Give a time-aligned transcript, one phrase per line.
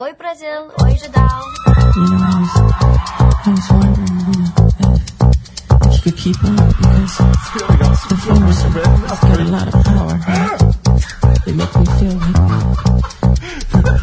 [0.00, 0.70] Oi, Brasil.
[0.80, 1.42] Oi, Judal.
[1.96, 2.54] You know, I was,
[3.18, 4.94] I was wondering, you know, if,
[5.82, 7.18] if you could keep up because
[8.06, 10.14] the phones have got a lot of power.
[11.44, 12.38] They make me feel like,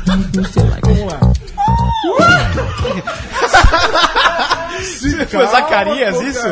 [0.04, 0.84] they make me feel like.
[5.30, 6.50] Foi Zacarias, isso?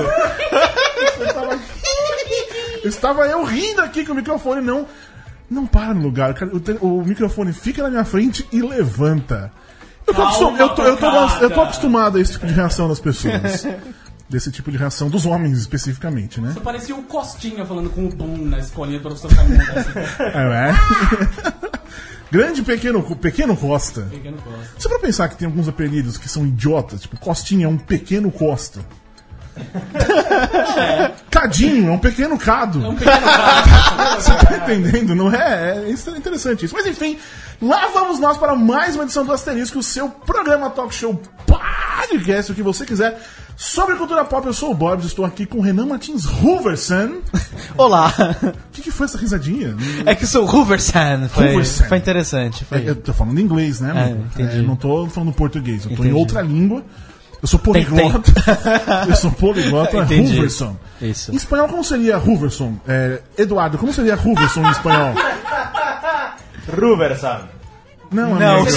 [2.85, 4.87] Estava eu rindo aqui que o microfone não.
[5.49, 6.35] Não para no lugar.
[6.81, 9.51] O, o microfone fica na minha frente e levanta.
[10.07, 12.87] Eu tô, acostum- eu tô- eu tô- eu tô acostumado a esse tipo de reação
[12.89, 13.65] das pessoas.
[14.29, 16.53] Desse tipo de reação dos homens especificamente, né?
[16.53, 19.61] Você parecia o Costinha falando com o Boom na escolinha do professor Raimundo.
[19.61, 20.73] Assim, É, é.
[22.31, 24.07] Grande pequeno, pequeno Costa.
[24.09, 24.69] pegando Costa.
[24.79, 28.31] Você pra pensar que tem alguns apelidos que são idiotas, tipo Costinha é um pequeno
[28.31, 28.79] Costa.
[31.29, 32.83] Cadinho é um pequeno Cado.
[32.83, 34.15] É um pequeno cara.
[34.19, 35.15] Você tá entendendo?
[35.15, 35.83] Não é?
[35.85, 36.73] É é interessante isso.
[36.73, 37.17] Mas enfim,
[37.61, 42.51] lá vamos nós para mais uma edição do Asterisco, o seu programa talk show podcast,
[42.51, 43.19] o que você quiser.
[43.55, 47.21] Sobre cultura pop, eu sou o Borbs, estou aqui com o Renan Martins Hooverson.
[47.77, 48.11] Olá.
[48.41, 49.75] O que, que foi essa risadinha?
[50.05, 51.29] É que sou Hooversan.
[51.29, 52.65] Foi, foi interessante.
[52.65, 52.89] Foi.
[52.89, 53.93] Eu tô falando inglês, né?
[53.95, 54.59] É, entendi.
[54.59, 56.19] É, não tô falando português, eu tô em Entendi.
[56.19, 56.83] outra língua.
[57.43, 58.31] Eu sou Tem- poliglota.
[59.09, 60.37] eu sou poliglota Entendi.
[60.37, 60.77] Hooverson.
[61.01, 61.33] Isso.
[61.33, 62.77] Em espanhol, como seria Hooverson?
[62.87, 65.13] É, Eduardo, como seria Hooverson em espanhol?
[66.79, 67.41] Ruversan.
[68.13, 68.71] Não, Não, amigo.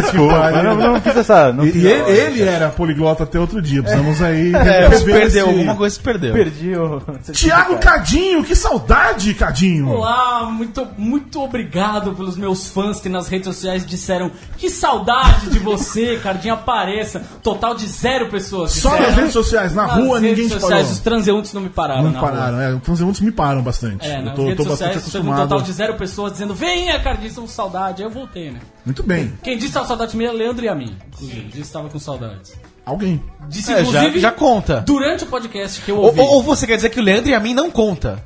[0.00, 0.38] Desculpa.
[0.38, 1.52] Mas não, não fiz essa.
[1.52, 3.82] Não E fiz ele, ele era poliglota até outro dia.
[3.82, 4.52] Precisamos aí.
[4.72, 6.32] É, perdeu, alguma coisa se perdeu.
[6.32, 7.02] Perdi o.
[7.32, 9.88] Tiago Cadinho, que saudade, Cadinho.
[9.90, 15.58] Olá, muito, muito obrigado pelos meus fãs que nas redes sociais disseram que saudade de
[15.58, 17.22] você, Cardinho, apareça.
[17.42, 18.72] Total de zero pessoas.
[18.72, 19.08] Só disseram.
[19.08, 20.92] nas redes sociais, na Nas rua, redes ninguém te sociais, parou.
[20.92, 22.02] os transeuntes não me pararam.
[22.04, 22.74] Não na pararam, é.
[22.74, 24.08] Os transeuntes me param bastante.
[24.08, 27.28] É, eu tô, redes tô bastante teve um total de zero pessoas dizendo: Venha, Cardinho,
[27.28, 28.02] estamos com saudade.
[28.02, 28.60] Aí eu voltei, né?
[28.84, 29.32] Muito bem.
[29.42, 30.96] Quem disse que estava com saudade minha é Leandro e a mim.
[31.14, 32.52] Inclusive, disse que estava com saudades.
[32.84, 33.22] Alguém.
[33.48, 34.80] Disse, É, já, inclusive, já conta.
[34.80, 36.20] durante o podcast que eu Ou, ouvi.
[36.20, 38.22] ou- ou você quer dizer que o Leandro e a mim não conta?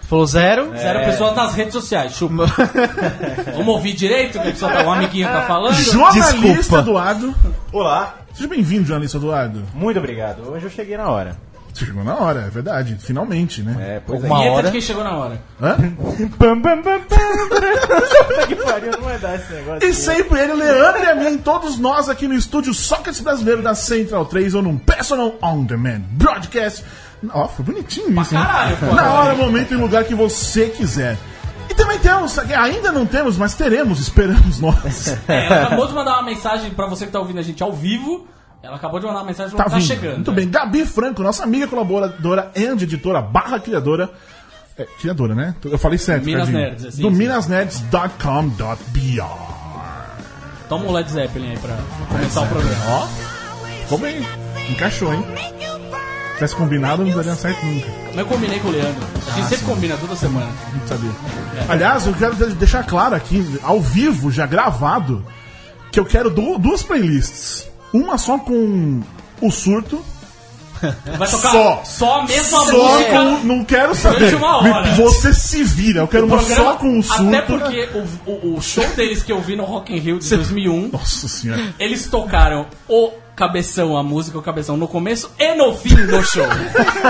[0.00, 0.72] Falou zero?
[0.76, 2.46] Zero pessoas nas redes sociais, chupa.
[3.54, 5.74] Vamos ouvir direito o que a tá, um amiguinho tá falando?
[5.74, 6.78] Jornalista Desculpa.
[6.80, 7.34] Eduardo.
[7.72, 8.16] Olá.
[8.34, 9.62] Seja bem-vindo, jornalista Eduardo.
[9.74, 10.48] Muito obrigado.
[10.50, 11.36] Hoje eu cheguei na hora.
[11.72, 12.96] Você chegou na hora, é verdade.
[13.00, 13.76] Finalmente, né?
[13.96, 14.26] É, pois é.
[14.26, 14.66] Uma Vinheta hora.
[14.66, 15.40] de quem chegou na hora.
[15.60, 15.76] Hã?
[16.38, 17.18] Pam, pam, pam, pam.
[17.48, 19.88] Puta que pariu, não vai dar esse negócio.
[19.88, 23.74] E sempre ele, Leandro e a mim, todos nós aqui no estúdio Sócrates Brasileiro da
[23.74, 26.84] Central 3 ou num Personal On Demand Broadcast.
[27.32, 28.42] Ó, foi bonitinho isso, hein?
[28.42, 28.86] caralho, pô.
[28.94, 31.18] Na hora, momento e lugar que você quiser.
[31.68, 35.16] E também temos, ainda não temos, mas teremos, esperamos nós.
[35.28, 38.26] É, acabou de mandar uma mensagem pra você que tá ouvindo a gente ao vivo.
[38.62, 39.86] Ela acabou de mandar uma mensagem Tá tá vindo.
[39.86, 40.16] chegando.
[40.16, 40.48] Muito bem.
[40.50, 44.10] Gabi Franco, nossa amiga colaboradora e editora barra criadora.
[44.76, 45.54] É, criadora, né?
[45.64, 46.60] Eu falei certo, Minas Cadinho.
[46.62, 47.16] Nerds, assim, Do sim.
[47.16, 49.24] minasnerds.com.br.
[50.68, 51.76] Toma o Led Zeppelin aí pra
[52.08, 52.76] começar o programa.
[52.88, 53.06] Ó,
[53.82, 54.24] ficou bem.
[54.68, 55.24] Encaixou, hein?
[55.26, 57.88] Se tivesse combinado, não daria certo nunca.
[58.08, 59.02] Mas eu combinei com o Leandro.
[59.26, 60.48] A gente sempre combina toda semana.
[60.78, 61.10] Não sabia.
[61.68, 65.24] Aliás, eu quero de- deixar claro aqui, ao vivo, já gravado,
[65.92, 67.68] que eu quero du- duas playlists.
[67.92, 69.00] Uma só com
[69.40, 70.04] o surto.
[71.18, 71.82] Vai tocar Só.
[71.84, 73.10] só, a mesma Só música.
[73.12, 73.46] com.
[73.46, 74.34] Não quero saber.
[74.34, 74.94] Uma hora.
[74.94, 76.00] Você se vira.
[76.00, 77.28] Eu quero uma só com o surto.
[77.28, 80.26] Até porque o, o- o show deles que eu vi no Rock in Rio de
[80.34, 81.74] 2001, Nossa senhora.
[81.78, 86.46] eles tocaram o Cabeção, a música o Cabeção no começo e no fim do show.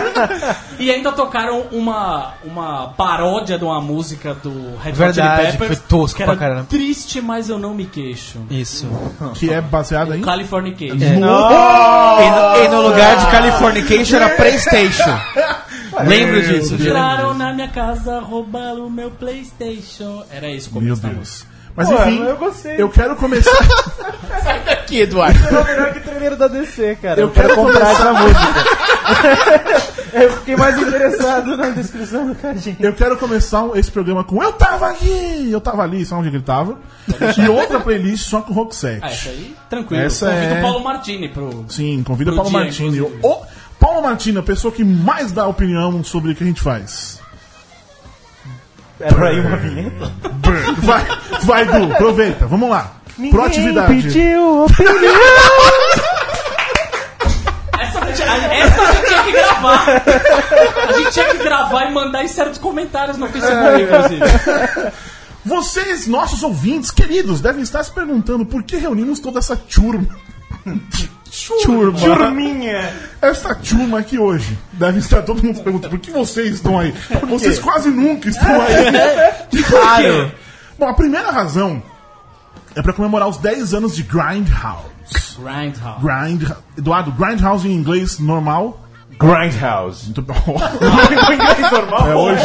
[0.78, 5.78] e ainda tocaram uma, uma paródia de uma música do Red Hot Verdade, Chili Peppers.
[5.78, 6.66] foi tosco que era pra caramba.
[6.68, 8.38] Triste, mas eu não me queixo.
[8.50, 8.88] Isso.
[9.34, 10.20] Que é baseada em.
[10.20, 10.96] Californication.
[10.96, 15.18] E no, e no lugar de Californication era Playstation.
[16.06, 16.74] Lembro disso.
[16.74, 20.24] Entraram na minha casa, roubaram o meu Playstation.
[20.30, 21.44] Era isso o Meu começo da Deus.
[21.80, 22.74] Mas Pô, enfim, eu gostei.
[22.82, 23.50] eu quero começar.
[24.44, 25.38] Sai daqui, Eduardo.
[25.48, 27.20] É melhor que o trailer da DC, cara.
[27.20, 30.10] Eu Eu, quero, quero comprar começar- essa música.
[30.22, 32.76] eu fiquei mais interessado na descrição do Cardinho.
[32.80, 36.42] Eu quero começar esse programa com Eu tava aqui, eu tava ali, sabe onde ele
[36.44, 36.76] tava?
[37.38, 39.00] E outra playlist só com Rock 7.
[39.02, 40.02] Ah, essa aí, tranquilo.
[40.02, 41.64] Essa Convido é- o Paulo Martini pro.
[41.68, 43.00] Sim, convida o Pro Paulo dia, Martini.
[43.00, 43.36] O
[43.78, 47.20] Paulo Martini, a pessoa que mais dá opinião sobre o que a gente faz.
[49.00, 50.12] Era aí uma vinheta.
[50.82, 51.06] Vai,
[51.42, 52.92] vai, Du, aproveita, vamos lá.
[53.30, 54.02] Proatividade.
[54.02, 54.94] pediu opinião.
[57.80, 60.02] Essa, a gente- a- essa a gente tinha que gravar.
[60.88, 64.92] A gente tinha que gravar e mandar em certos comentários no Facebook, inclusive.
[65.44, 70.08] Vocês, nossos ouvintes queridos, devem estar se perguntando por que reunimos toda essa turma.
[71.64, 71.98] Turma.
[71.98, 72.92] Turminha.
[73.22, 74.58] Essa turma aqui hoje.
[74.72, 76.92] Deve estar todo mundo se perguntando por que vocês estão aí.
[77.28, 79.60] Vocês quase nunca estão aí.
[79.68, 80.32] Claro.
[80.78, 81.82] Bom, a primeira razão
[82.74, 84.90] é pra comemorar os 10 anos de Grindhouse.
[85.38, 86.02] Grindhouse.
[86.02, 88.84] Grind, Eduardo, Grindhouse em inglês normal.
[89.18, 90.06] Grindhouse.
[90.06, 90.34] Muito bom.
[91.30, 92.08] Em inglês normal.
[92.08, 92.42] É hoje.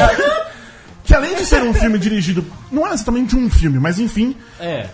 [1.06, 2.46] Que além de ser um filme dirigido.
[2.72, 4.36] Não é exatamente um filme, mas enfim.
[4.60, 4.88] É.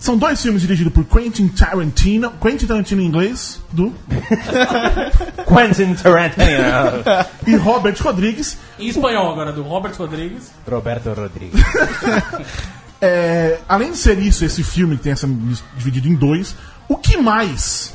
[0.00, 2.32] São dois filmes dirigidos por Quentin Tarantino.
[2.40, 3.94] Quentin Tarantino em inglês, do.
[5.46, 7.04] Quentin Tarantino.
[7.46, 8.56] E Robert Rodrigues.
[8.78, 10.50] Em espanhol agora, do Robert Rodrigues.
[10.68, 11.60] Roberto Rodrigues.
[13.02, 15.26] É, além de ser isso, esse filme que tem essa
[15.74, 16.54] dividido em dois,
[16.86, 17.94] o que mais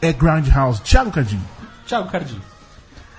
[0.00, 0.80] é Grindhouse?
[0.82, 1.42] Thiago Cadinho.
[1.88, 2.40] Thiago Cardim.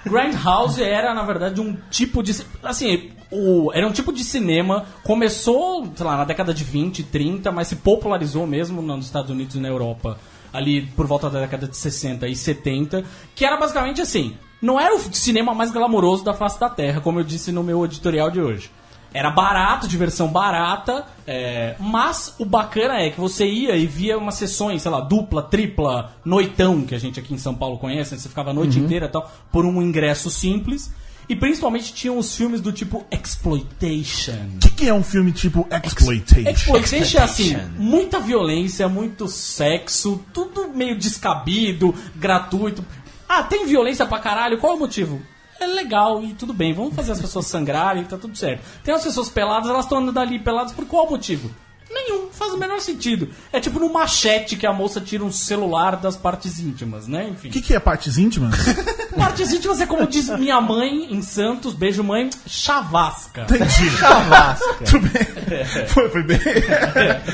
[0.05, 2.35] Grindhouse era, na verdade, um tipo de.
[2.63, 4.85] Assim, o, era um tipo de cinema.
[5.03, 9.55] Começou, sei lá, na década de 20, 30, mas se popularizou mesmo nos Estados Unidos
[9.55, 10.17] e na Europa,
[10.53, 13.03] ali por volta da década de 60 e 70.
[13.35, 17.19] Que era basicamente assim: não era o cinema mais glamouroso da face da Terra, como
[17.19, 18.71] eu disse no meu editorial de hoje.
[19.13, 24.35] Era barato, diversão barata, é, mas o bacana é que você ia e via umas
[24.35, 28.19] sessões, sei lá, dupla, tripla, noitão, que a gente aqui em São Paulo conhece, né?
[28.19, 30.91] você ficava a noite inteira e tal, por um ingresso simples.
[31.27, 34.33] E principalmente tinham os filmes do tipo Exploitation.
[34.55, 36.49] O que, que é um filme tipo Exploitation?
[36.49, 42.83] Exploitation é assim, muita violência, muito sexo, tudo meio descabido, gratuito.
[43.27, 45.21] Ah, tem violência pra caralho, qual é o motivo?
[45.59, 48.63] É legal e tudo bem, vamos fazer as pessoas sangrarem, tá tudo certo.
[48.83, 51.49] Tem as pessoas peladas, elas estão andando ali peladas por qual motivo?
[51.91, 53.29] Nenhum, faz o menor sentido.
[53.51, 57.27] É tipo no machete que a moça tira um celular das partes íntimas, né?
[57.29, 57.49] Enfim.
[57.49, 58.55] O que, que é partes íntimas?
[59.17, 63.41] Partes íntimas é como diz minha mãe em Santos, beijo mãe, chavasca.
[63.41, 63.91] Entendi.
[64.85, 65.87] Tudo bem.
[65.87, 66.39] Foi, foi bem.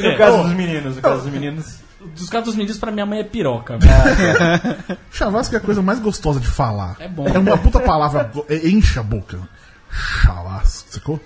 [0.02, 1.85] No caso dos meninos, no caso dos meninos.
[2.16, 3.78] Dos casos dos meninos, pra minha mãe é piroca.
[5.12, 6.96] Chavasca é a coisa mais gostosa de falar.
[7.00, 7.28] É bom.
[7.28, 9.40] É uma puta palavra, é- enche a boca.
[9.90, 11.20] Chavasca, sacou?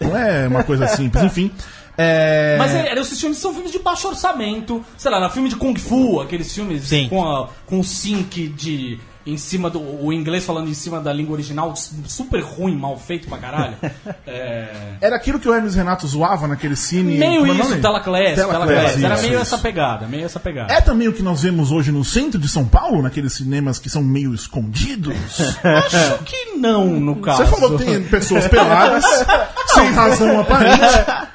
[0.00, 1.50] Não é uma coisa simples, enfim.
[1.96, 2.56] É...
[2.58, 4.82] Mas é, esses filmes são filmes de baixo orçamento.
[4.96, 7.08] Sei lá, filme de Kung Fu, aqueles filmes Sim.
[7.08, 8.98] com, a, com o sync de.
[9.26, 9.80] Em cima do.
[9.80, 13.74] O inglês falando em cima da língua original, super ruim, mal feito pra caralho.
[14.26, 14.68] É,
[15.00, 17.18] Era aquilo que o Hermes Renato zoava naquele cine.
[17.18, 17.80] meio é isso, nome?
[17.82, 19.02] Tela Class, Tela Tela Class, Class.
[19.04, 19.42] Era meio isso.
[19.42, 20.72] essa pegada, meio essa pegada.
[20.72, 23.90] É também o que nós vemos hoje no centro de São Paulo, naqueles cinemas que
[23.90, 25.16] são meio escondidos.
[25.64, 27.44] Acho que não, no caso.
[27.44, 29.04] Você falou que tem pessoas peladas,
[29.74, 30.80] sem razão aparente.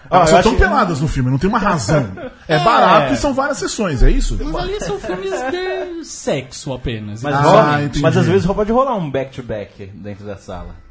[0.07, 2.07] Ah, Elas eu só estão que- peladas no filme, não tem uma razão.
[2.47, 4.37] É barato e são várias sessões, é isso?
[4.41, 7.21] Mas ali são filmes de sexo apenas.
[7.23, 8.01] Mas, Ah, entendi.
[8.01, 10.83] mas às vezes pode rolar um back-to-back dentro da sala.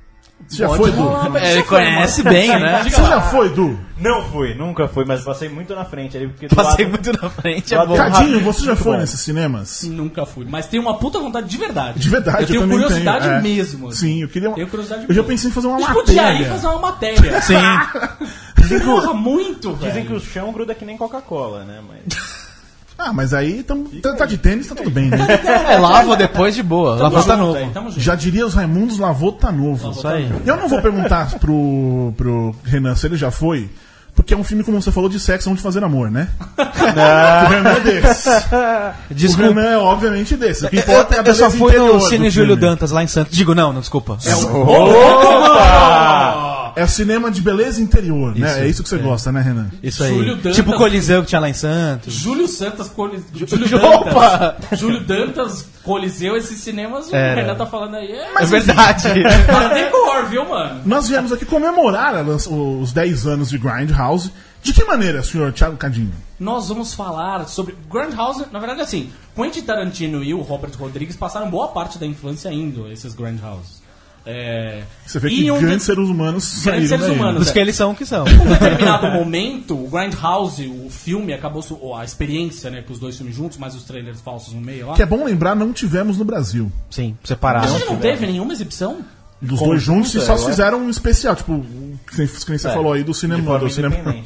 [0.49, 1.37] Você já foi, Du?
[1.39, 2.83] É, ele conhece bem, né?
[2.83, 3.79] Você já foi, Du?
[3.99, 6.27] Não fui, nunca fui, mas passei muito na frente ali.
[6.27, 7.97] Porque do Passei lado- muito na frente, é lado bom.
[7.97, 8.99] Cadinho, você já muito foi bom.
[8.99, 9.85] nesses cinemas?
[9.85, 10.45] Nunca fui.
[10.49, 12.01] Mas tenho uma puta vontade de verdade.
[12.01, 13.41] De verdade, eu tenho também curiosidade tenho, é.
[13.41, 13.89] mesmo.
[13.89, 13.97] assim.
[13.99, 14.51] Sim, eu queria.
[14.51, 15.29] Tenho curiosidade Eu já mesmo.
[15.29, 16.49] pensei em fazer uma A gente podia ir matéria.
[16.51, 17.41] fazer uma matéria.
[17.43, 18.79] Sim.
[18.85, 20.07] Porra, muito, Dizem velho.
[20.07, 21.81] que o chão gruda que nem Coca-Cola, né?
[21.87, 22.44] Mas...
[22.99, 25.19] Ah, mas aí tam, tá, tá de tênis, tá tudo bem, né?
[25.69, 26.95] É, lava depois de boa.
[26.97, 27.59] Lava tá novo.
[27.59, 27.91] aí, tamo.
[27.91, 29.91] Já diria os Raimundos, lavou tá novo.
[29.91, 30.31] Isso aí.
[30.47, 33.69] Eu não vou perguntar pro, pro Renan se ele já foi,
[34.15, 36.29] porque é um filme, como você falou, de sexo onde fazer amor, né?
[36.57, 38.31] O Renan é desse.
[39.11, 39.49] O Desculpa.
[39.49, 40.67] Renan é obviamente desse.
[40.67, 42.71] O que importa é a Eu só fui no Cine Júlio filme.
[42.71, 43.37] Dantas lá em Santos.
[43.37, 44.19] Digo, não, não, desculpa.
[44.25, 44.35] É
[46.83, 48.49] o cinema de beleza interior, né?
[48.49, 49.71] Isso, É isso que você gosta, né, Renan?
[49.83, 50.11] Isso aí.
[50.11, 50.57] Júlio Dantas.
[50.57, 52.15] Tipo o Coliseu que tinha lá em Santos.
[52.15, 53.23] Júlio Santos, Coli...
[53.33, 54.39] Júlio Opa!
[54.39, 54.79] Dantas.
[54.81, 57.43] Júlio Dantas, Coliseu, esses cinemas, o Era.
[57.43, 58.11] Renan tá falando aí.
[58.11, 59.09] É, É verdade.
[59.49, 60.83] Até cor, viu, mano?
[60.85, 64.33] Nós viemos aqui comemorar os 10 anos de Grindhouse.
[64.63, 66.15] De que maneira, senhor Thiago Cadinho?
[66.41, 68.47] Nós vamos falar sobre Grindhouse.
[68.51, 72.87] Na verdade, assim, Quentin Tarantino e o Robert Rodrigues passaram boa parte da infância indo
[72.87, 73.84] a esses Grindhouses.
[74.27, 74.83] É...
[75.05, 77.41] Você vê e que um grandes de- seres humanos saíram Grandes seres daí, humanos.
[77.43, 78.27] Dos que eles são o que são.
[78.27, 82.99] Em um determinado momento, o Grindhouse, o filme, acabou ou a experiência, né, com os
[82.99, 84.95] dois filmes juntos, mais os trailers falsos no meio lá.
[84.95, 86.73] Que é bom lembrar, não tivemos no Brasil.
[86.91, 87.69] Sim, A separado.
[87.69, 88.99] gente não teve nenhuma exibição?
[89.43, 90.47] Dos Conjunto, dois juntos e só acho.
[90.47, 93.59] fizeram um especial, tipo, o que nem você É, falou aí do de cinema, forma
[93.69, 94.25] do cinema né?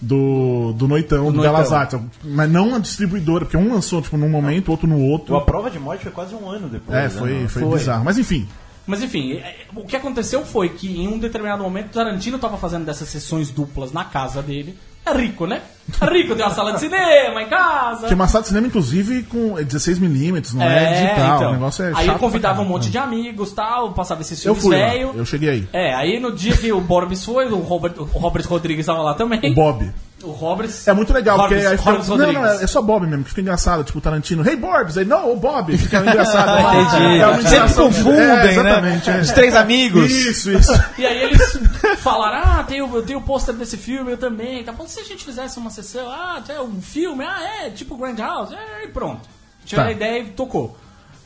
[0.00, 1.42] do, do Noitão, do, Noitão.
[1.54, 1.98] Belas Artes.
[2.22, 5.34] Mas não a distribuidora, porque um lançou tipo, num momento, outro no outro.
[5.36, 6.98] A prova de morte foi quase um ano depois.
[6.98, 7.08] É, né?
[7.08, 7.78] foi, foi, Foi.
[7.78, 8.04] bizarro.
[8.04, 8.46] Mas enfim,
[8.88, 12.86] Mas enfim, é- o que aconteceu foi que em um determinado momento Tarantino tava fazendo
[12.86, 14.76] dessas sessões duplas na casa dele.
[15.04, 15.60] É rico, né?
[16.00, 18.08] É rico, tem uma sala de cinema em casa.
[18.08, 21.36] é uma sala de cinema, inclusive, com 16mm, não é, digital.
[21.36, 21.50] então.
[21.50, 24.62] O negócio é aí ele convidava um monte de amigos tal, passava esses Eu filmes
[24.62, 25.12] fui lá, velho.
[25.14, 25.68] eu cheguei aí.
[25.72, 29.14] É, aí no dia que o Borbs foi, o Robert, o Robert Rodrigues tava lá
[29.14, 29.52] também.
[29.52, 29.90] O Bob.
[30.22, 30.88] O Roberts.
[30.88, 33.22] É muito legal, Roberts, porque aí fica, Roberts Não, não, é, é só Bob mesmo,
[33.22, 36.58] que fica engraçado, tipo Tarantino, hey Borbs, aí não, o Bob, fica engraçado.
[36.96, 37.18] Entendi.
[37.20, 38.50] É uma Sempre confundem, É, né?
[38.52, 39.20] exatamente, é.
[39.20, 40.10] Os três amigos.
[40.10, 40.72] Isso, isso.
[40.98, 41.60] E aí eles
[41.98, 44.64] falaram, ah, tem o, tem o pôster desse filme, eu também.
[44.64, 47.96] Tá bom, se a gente fizesse uma sessão, ah, tem um filme, ah, é, tipo
[47.96, 49.28] Grand House, é, e pronto.
[49.64, 49.86] Tive Tá.
[49.88, 50.76] a ideia e tocou.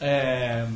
[0.01, 0.67] É,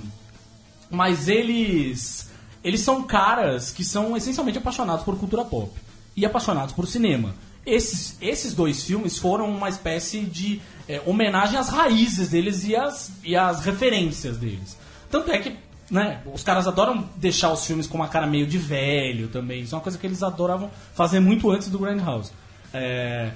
[0.91, 2.31] mas eles.
[2.65, 5.71] Eles são caras que são essencialmente apaixonados por cultura pop
[6.17, 7.35] e apaixonados por cinema.
[7.67, 13.11] Esses, esses dois filmes foram uma espécie de é, homenagem às raízes deles e às,
[13.25, 14.77] e às referências deles.
[15.11, 15.57] Tanto é que
[15.91, 19.63] né, os caras adoram deixar os filmes com uma cara meio de velho também.
[19.63, 22.33] Isso é uma coisa que eles adoravam fazer muito antes do Grand House.
[22.73, 23.31] É,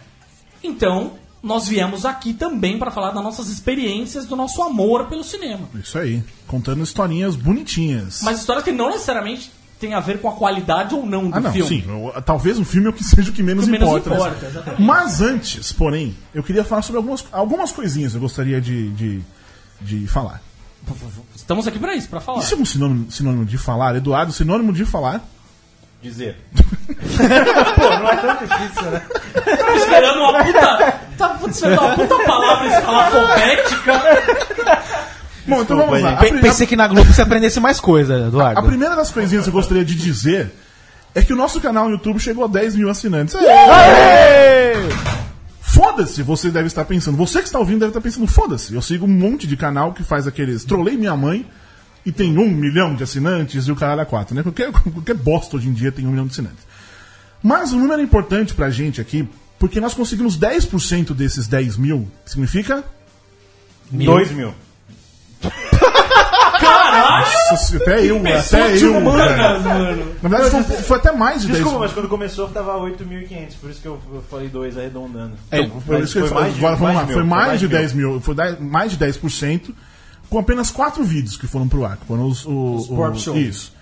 [0.62, 5.68] então, nós viemos aqui também para falar das nossas experiências, do nosso amor pelo cinema.
[5.74, 6.22] Isso aí.
[6.46, 8.22] Contando historinhas bonitinhas.
[8.22, 11.40] Mas histórias que não necessariamente têm a ver com a qualidade ou não do Ah,
[11.40, 11.68] não, filme.
[11.68, 11.84] sim.
[11.88, 14.10] Eu- Talvez um filme é o que seja o que menos O que menos importa.
[14.10, 14.16] né?
[14.16, 14.74] importa.
[14.78, 19.20] Mas antes, porém, eu queria falar sobre algumas, algumas coisinhas que eu gostaria de, de,
[19.80, 20.40] de falar.
[21.34, 22.40] Estamos aqui para isso, para falar.
[22.40, 23.96] Isso é um sinônimo, sinônimo de falar?
[23.96, 25.20] Eduardo, sinônimo de falar?
[26.02, 26.36] Dizer.
[29.44, 31.00] Tava esperando uma puta.
[31.18, 33.92] Tava esperando uma puta palavra escalafobética.
[35.46, 36.12] Bom, então vamos lá.
[36.12, 38.62] A, Pe- Pensei que na Globo você aprendesse mais coisa, a Eduardo.
[38.62, 40.52] primeira das coisinhas que eu gostaria de dizer
[41.14, 43.34] é que o nosso canal no YouTube chegou a 10 mil assinantes.
[45.60, 47.16] Foda-se, você deve estar pensando.
[47.16, 48.74] Você que está ouvindo deve estar pensando, foda-se.
[48.74, 50.64] Eu sigo um monte de canal que faz aqueles.
[50.64, 51.46] Trolei minha mãe
[52.04, 54.42] e tem um milhão de assinantes e o caralho é quatro, né?
[54.42, 56.64] Qualquer, qualquer bosta hoje em dia tem um milhão de assinantes.
[57.42, 59.28] Mas o número é importante pra gente aqui,
[59.58, 62.08] porque nós conseguimos 10% desses 10 mil.
[62.26, 62.84] Significa?
[64.06, 64.52] Dois mil.
[67.50, 68.98] Nossa, até eu, até eu.
[68.98, 69.58] humanas, cara.
[69.60, 70.14] mano.
[70.22, 73.70] Na verdade, foi, foi até mais de 10 Desculpa, mas quando começou tava 8.500, por
[73.70, 74.00] isso que eu,
[74.30, 75.32] falei dois arredondando.
[75.50, 77.30] É, foi Mas isso que foi mais de- Agora, vamos lá, mais de foi mil,
[77.30, 79.74] mais, foi mais de de 10 mil, foi dez- mais de 10%,
[80.28, 83.36] com apenas 4 vídeos que foram pro ar, que foram os, Os o- Warp Show.
[83.36, 83.72] Isso.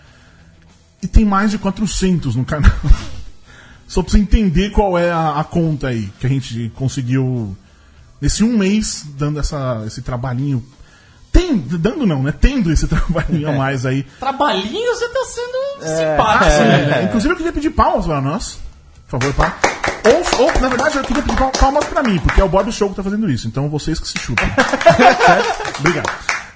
[1.02, 2.73] E tem mais de 400 no canal.
[3.87, 7.57] Só pra você entender qual é a, a conta aí, que a gente conseguiu
[8.21, 10.62] nesse um mês, dando essa, esse trabalhinho.
[11.40, 12.33] Tem, dando não, né?
[12.38, 14.02] Tendo esse trabalhinho a mais aí.
[14.18, 16.45] Trabalhinho, você tá sendo simpático.
[16.95, 18.59] É, Inclusive, eu queria pedir palmas para nós.
[19.09, 19.54] Por favor, palmas.
[20.38, 22.71] Ou, ou, na verdade, eu queria pedir pal- palmas pra mim, porque é o Bob
[22.73, 23.47] Show que tá fazendo isso.
[23.47, 24.45] Então, vocês que se chupam.
[25.26, 25.78] certo?
[25.80, 26.11] Obrigado.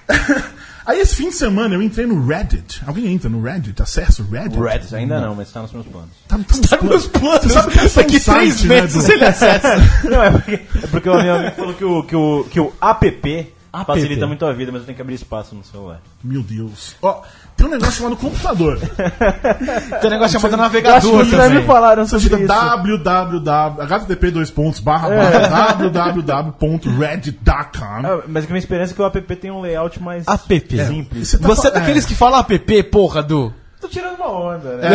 [0.85, 2.83] Aí, esse fim de semana, eu entrei no Reddit.
[2.85, 3.81] Alguém entra no Reddit?
[3.81, 4.59] Acessa o Reddit?
[4.61, 6.09] Reddit ainda não, mas tá nos meus planos.
[6.27, 7.41] Tá, tá nos planos.
[7.43, 9.13] Você sabe que é um Daqui três né, meses Edu?
[9.13, 9.77] ele acessa.
[10.03, 10.51] Não, é porque,
[10.83, 13.52] é porque o meu amigo falou que o, que o, que o app,
[13.85, 15.99] facilita muito a vida, mas eu tenho que abrir espaço no celular.
[16.23, 16.95] Meu Deus.
[17.01, 17.21] Ó,
[17.57, 18.77] tem um negócio chamado computador.
[20.01, 21.65] Tem um negócio chamado navegador já me também.
[21.65, 22.47] falaram Você sobre isso.
[22.47, 27.83] www, http dois pontos, barra, barra, www.reddit.com.
[28.07, 30.47] Ah, mas a minha experiência é que o app tem um layout mais App.
[30.87, 31.27] simples.
[31.29, 33.53] Você tá Você é fa- daqueles que falam app, porra, Du.
[33.83, 34.89] Tô tirando uma onda, né?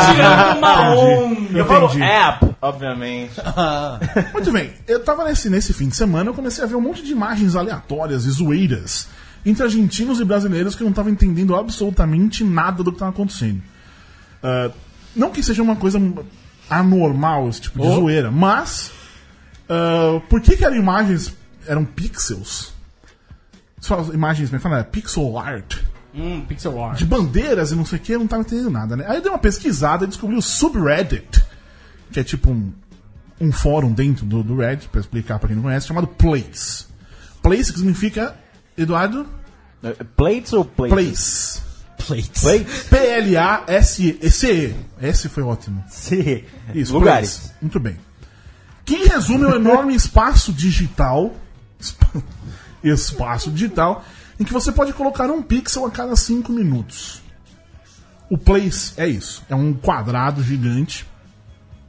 [0.00, 1.58] Tô tirando uma onda.
[1.58, 3.34] Eu falo app, obviamente.
[4.32, 7.02] Muito bem, eu tava nesse, nesse fim de semana, eu comecei a ver um monte
[7.02, 9.06] de imagens aleatórias e zoeiras
[9.44, 13.60] entre argentinos e brasileiros que não tava entendendo absolutamente nada do que tava acontecendo.
[14.42, 14.70] Ah,
[15.14, 16.00] não que seja uma coisa
[16.70, 18.90] anormal esse tipo de zoeira, mas
[19.68, 22.72] ah, por que que eram imagens, eram pixels?
[23.78, 24.82] Só as imagens, é que fala?
[24.84, 25.76] Pixel art.
[26.16, 26.96] Hum, pixel art.
[26.98, 29.04] de bandeiras e não sei o que, eu não tava entendendo nada, né?
[29.06, 31.44] Aí eu dei uma pesquisada e descobri o subreddit,
[32.10, 32.72] que é tipo um,
[33.38, 36.86] um fórum dentro do, do Reddit, pra explicar pra quem não conhece, chamado Place.
[37.42, 38.34] Place que significa,
[38.78, 39.26] Eduardo?
[40.16, 40.94] Plates ou plates?
[40.94, 41.62] Place.
[42.06, 42.42] Plates.
[42.42, 42.82] Plates?
[42.84, 44.74] P-L-A-S-E.
[45.00, 45.84] S foi ótimo.
[45.88, 46.44] Sim.
[46.74, 47.36] Isso, Lugares.
[47.38, 47.52] Place.
[47.60, 47.96] Muito bem.
[48.84, 51.34] Que em resume é um enorme espaço digital.
[51.78, 52.22] espa-
[52.82, 54.04] Espaço digital.
[54.38, 57.22] Em que você pode colocar um pixel a cada cinco minutos.
[58.28, 59.42] O place é isso.
[59.48, 61.06] É um quadrado gigante.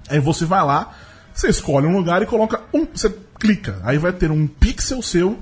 [0.10, 0.96] Aí você vai lá,
[1.34, 2.86] você escolhe um lugar e coloca um.
[2.86, 3.80] Você clica.
[3.84, 5.40] Aí vai ter um pixel seu.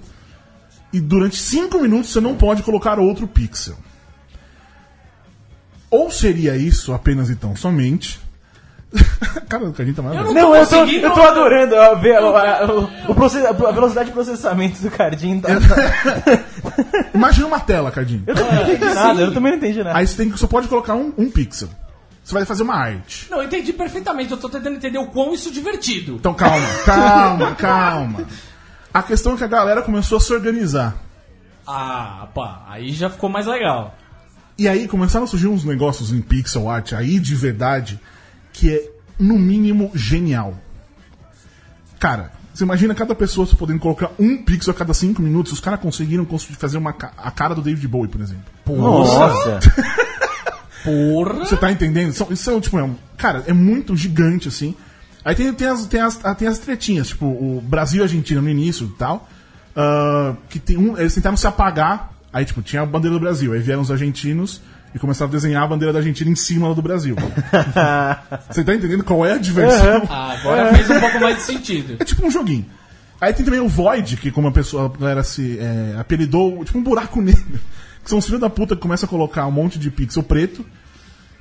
[0.91, 3.77] E durante cinco minutos você não pode colocar outro pixel.
[5.91, 8.19] Ou seria isso apenas e tão somente.
[9.49, 12.15] Cara, a gente tá mais Eu não Não, eu tô, eu tô adorando a, ver,
[12.15, 15.41] a, a- o- o process- a velocidade de processamento do Cardinho.
[15.41, 15.49] Tá,
[17.13, 18.23] Imagina uma tela, Cardinho.
[18.27, 19.97] eu não entendi nada, eu também não entendi nada.
[19.97, 21.69] Aí você tem só pode colocar um, um pixel.
[22.23, 23.27] Você vai fazer uma arte.
[23.29, 24.31] Não, eu entendi perfeitamente.
[24.31, 26.13] Eu tô tentando entender o quão isso é divertido.
[26.15, 28.23] Então calma, calma, calma.
[28.93, 30.95] A questão é que a galera começou a se organizar.
[31.67, 33.95] Ah, pá, aí já ficou mais legal.
[34.57, 37.99] E aí começaram a surgir uns negócios em pixel art aí de verdade
[38.55, 40.55] que é, no mínimo, genial.
[42.00, 45.51] Cara, você imagina cada pessoa só podendo colocar um pixel a cada cinco minutos.
[45.51, 46.25] Os caras conseguiram
[46.57, 48.43] fazer uma, ca- a cara do David Bowie, por exemplo.
[48.67, 49.59] Nossa.
[50.85, 51.39] Porra!
[51.45, 52.13] Você tá entendendo?
[52.13, 54.75] São, isso é, tipo, é um, cara, é muito gigante, assim.
[55.24, 58.39] Aí tem, tem, as, tem, as, tem as tretinhas, tipo, o Brasil e a Argentina
[58.39, 59.27] no início e tal.
[59.75, 62.13] ah, que tem um, eles tentaram se apagar.
[62.36, 63.54] Aí, tipo, tinha a bandeira do Brasil.
[63.54, 64.62] Aí vieram os argentinos
[64.94, 67.15] e começaram a desenhar a bandeira da Argentina em cima do Brasil.
[68.51, 70.04] Você tá entendendo qual é a diversão?
[70.10, 71.96] Ah, agora fez um pouco mais de sentido.
[71.98, 72.65] É tipo um joguinho.
[73.22, 76.77] Aí tem também o Void, que como a pessoa a galera se é, apelidou, tipo
[76.77, 77.58] um buraco negro.
[78.04, 80.65] Que são os filhos da puta que começam a colocar um monte de pixel preto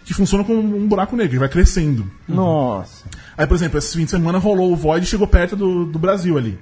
[0.04, 2.08] que funciona como um buraco negro, e vai crescendo.
[2.28, 3.04] Nossa.
[3.36, 5.98] Aí, por exemplo, esse fim de semana rolou o Void e chegou perto do, do
[5.98, 6.56] Brasil ali.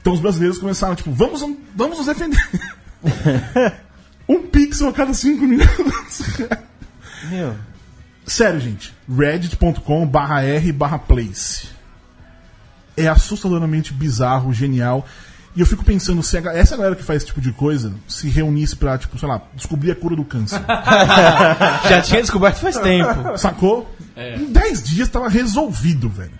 [0.00, 2.40] Então os brasileiros começaram, tipo, vamos, vamos nos defender.
[4.28, 6.38] um pixel a cada cinco minutos.
[7.30, 7.54] Meu.
[8.26, 8.92] Sério, gente.
[9.08, 11.68] Reddit.com barra R barra place.
[12.96, 15.06] É assustadoramente bizarro, genial.
[15.54, 18.28] E eu fico pensando se a essa galera que faz esse tipo de coisa se
[18.28, 20.60] reunisse pra, tipo, sei lá, descobrir a cura do câncer.
[21.88, 23.38] Já tinha descoberto faz tempo.
[23.38, 23.90] Sacou?
[24.16, 26.38] Em 10 dias tava resolvido, velho.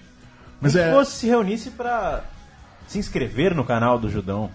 [0.61, 0.91] Mas Se é.
[0.91, 2.25] fosse se reunisse pra
[2.89, 4.51] se inscrever no canal do Judão.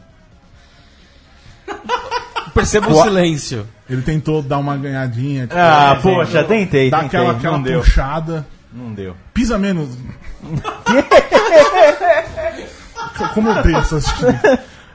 [2.54, 3.66] Perceba o silêncio.
[3.90, 5.48] Ele tentou dar uma ganhadinha.
[5.48, 7.20] tipo, Ah, poxa, tentei, dar tentei.
[7.20, 7.80] aquela, aquela não deu.
[7.80, 8.46] puxada.
[8.74, 9.16] Não deu.
[9.34, 9.98] Pisa menos.
[13.34, 14.06] Como eu odeio essas.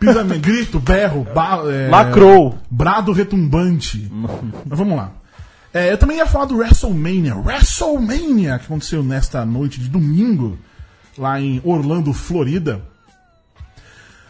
[0.01, 0.43] Pisa menos.
[0.43, 2.59] Grito, berro, ba, é, Lacrou.
[2.71, 4.11] Brado retumbante.
[4.65, 5.11] Mas vamos lá.
[5.73, 7.37] É, eu também ia falar do WrestleMania.
[7.37, 10.59] WrestleMania, que aconteceu nesta noite de domingo,
[11.19, 12.81] lá em Orlando, Florida.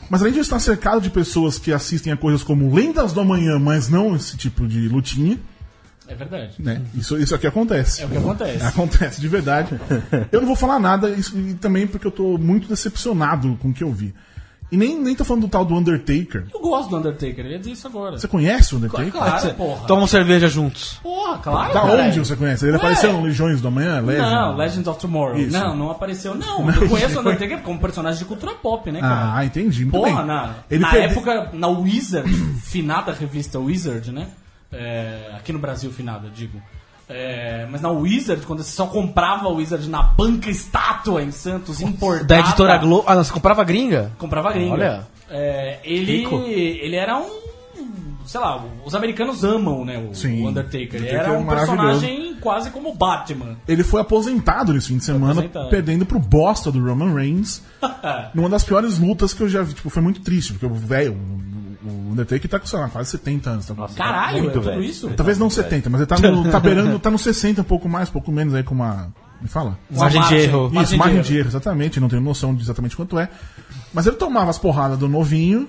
[0.08, 3.20] Mas além de eu estar cercado de pessoas que assistem a coisas como Lendas do
[3.20, 5.38] Amanhã, mas não esse tipo de lutinha,
[6.08, 6.54] É verdade.
[6.58, 6.82] né?
[6.94, 8.02] Isso, isso aqui acontece.
[8.02, 8.64] É o que acontece.
[8.64, 9.78] Acontece, de verdade.
[10.30, 13.72] Eu não vou falar nada, isso, e também porque eu tô muito decepcionado com o
[13.74, 14.14] que eu vi.
[14.70, 16.46] E nem, nem tô falando do tal do Undertaker.
[16.52, 18.18] Eu gosto do Undertaker, eu ia dizer isso agora.
[18.18, 19.12] Você conhece o Undertaker?
[19.12, 19.86] Claro, porra.
[19.86, 20.98] Tomam cerveja juntos.
[21.02, 21.72] Porra, claro.
[21.72, 22.02] Da caralho.
[22.08, 22.64] onde você conhece?
[22.64, 22.78] Ele Ué.
[22.78, 24.00] apareceu no Legiões do Amanhã?
[24.00, 24.28] Legend?
[24.30, 25.38] Não, Legends of Tomorrow.
[25.38, 25.52] Isso.
[25.56, 26.34] Não, não apareceu.
[26.34, 29.34] Não, eu conheço o Undertaker como personagem de cultura pop, né, cara?
[29.36, 29.84] Ah, entendi.
[29.84, 30.26] Muito Porra, bem.
[30.26, 32.28] na, Ele na perde- época, na Wizard,
[32.64, 34.26] finada revista Wizard, né?
[34.72, 36.60] É, aqui no Brasil, finada, digo.
[37.08, 41.80] É, mas na Wizard, quando você só comprava a Wizard na banca estátua em Santos,
[41.80, 42.24] importada...
[42.24, 43.04] Da editora Globo.
[43.06, 44.10] Ah, não, você comprava gringa?
[44.18, 44.72] Comprava gringa.
[44.72, 45.06] Olha.
[45.30, 46.36] É, ele, Rico.
[46.46, 47.46] ele era um.
[48.24, 49.98] Sei lá, os americanos amam, né?
[49.98, 50.44] O, Sim.
[50.44, 50.96] o Undertaker.
[50.96, 53.56] Ele era é um personagem quase como Batman.
[53.66, 55.68] Ele foi aposentado nesse fim de semana, aposentado.
[55.68, 57.62] perdendo pro bosta do Roman Reigns.
[58.34, 59.74] numa das piores lutas que eu já vi.
[59.74, 61.12] Tipo, foi muito triste, porque o velho,
[61.84, 63.66] o, Undertaker tá com, sei lá, quase 70 anos.
[63.66, 64.82] Tá com- Caralho, muito é tudo velho.
[64.82, 65.10] isso?
[65.10, 68.08] Talvez não 70, mas ele tá, no, tá beirando, tá no 60, um pouco mais,
[68.08, 69.12] um pouco menos aí com uma.
[69.40, 69.78] Me fala?
[69.90, 70.72] Margem de erro.
[70.82, 72.00] Isso, margem de erro, exatamente.
[72.00, 73.28] Não tenho noção de exatamente quanto é.
[73.92, 75.68] Mas ele tomava as porradas do novinho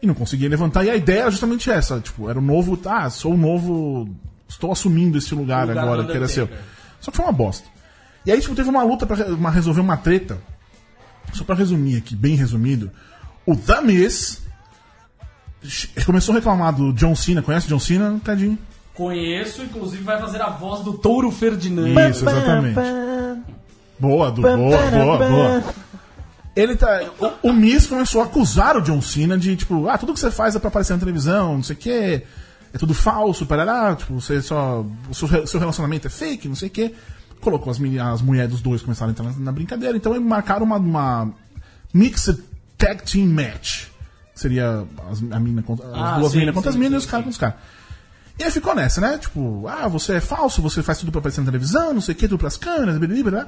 [0.00, 0.84] e não conseguia levantar.
[0.84, 1.98] E a ideia era justamente essa.
[2.00, 2.78] Tipo, era o novo.
[2.86, 4.08] Ah, sou o novo.
[4.48, 6.44] Estou assumindo esse lugar, lugar agora, do que era seu.
[6.44, 6.68] Undertaker.
[7.00, 7.68] Só que foi uma bosta.
[8.24, 10.38] E aí, tipo, teve uma luta uma, resolver uma treta.
[11.32, 12.90] Só pra resumir aqui, bem resumido.
[13.44, 14.42] O The Miz
[16.04, 17.42] começou a reclamar do John Cena.
[17.42, 18.58] Conhece o John Cena, Cadinho?
[18.94, 22.10] Conheço, inclusive vai fazer a voz do Touro Ferdinand.
[22.10, 22.78] Isso, exatamente.
[23.98, 25.64] Boa, Du, boa, boa, boa.
[26.56, 27.02] Ele tá.
[27.42, 30.30] O, o Miz começou a acusar o John Cena de, tipo, ah, tudo que você
[30.30, 32.24] faz é pra aparecer na televisão, não sei o quê.
[32.78, 34.84] É tudo falso, parará, tipo, você só.
[35.10, 36.94] O seu, re- seu relacionamento é fake, não sei o quê.
[37.40, 37.78] Colocou as,
[38.12, 41.30] as mulheres dos dois começaram a entrar na, na brincadeira, então eles marcaram uma, uma
[41.92, 42.38] Mixed
[42.76, 43.86] Tag Team Match.
[44.34, 47.10] Seria as, a mina contra, as Ah, duas sim, minas contra as minas e os
[47.10, 47.56] caras contra os caras.
[48.38, 49.18] E aí ficou nessa, né?
[49.18, 52.16] Tipo, ah, você é falso, você faz tudo pra aparecer na televisão, não sei o
[52.18, 53.46] que, tudo pras câmeras, blá, blá, blá.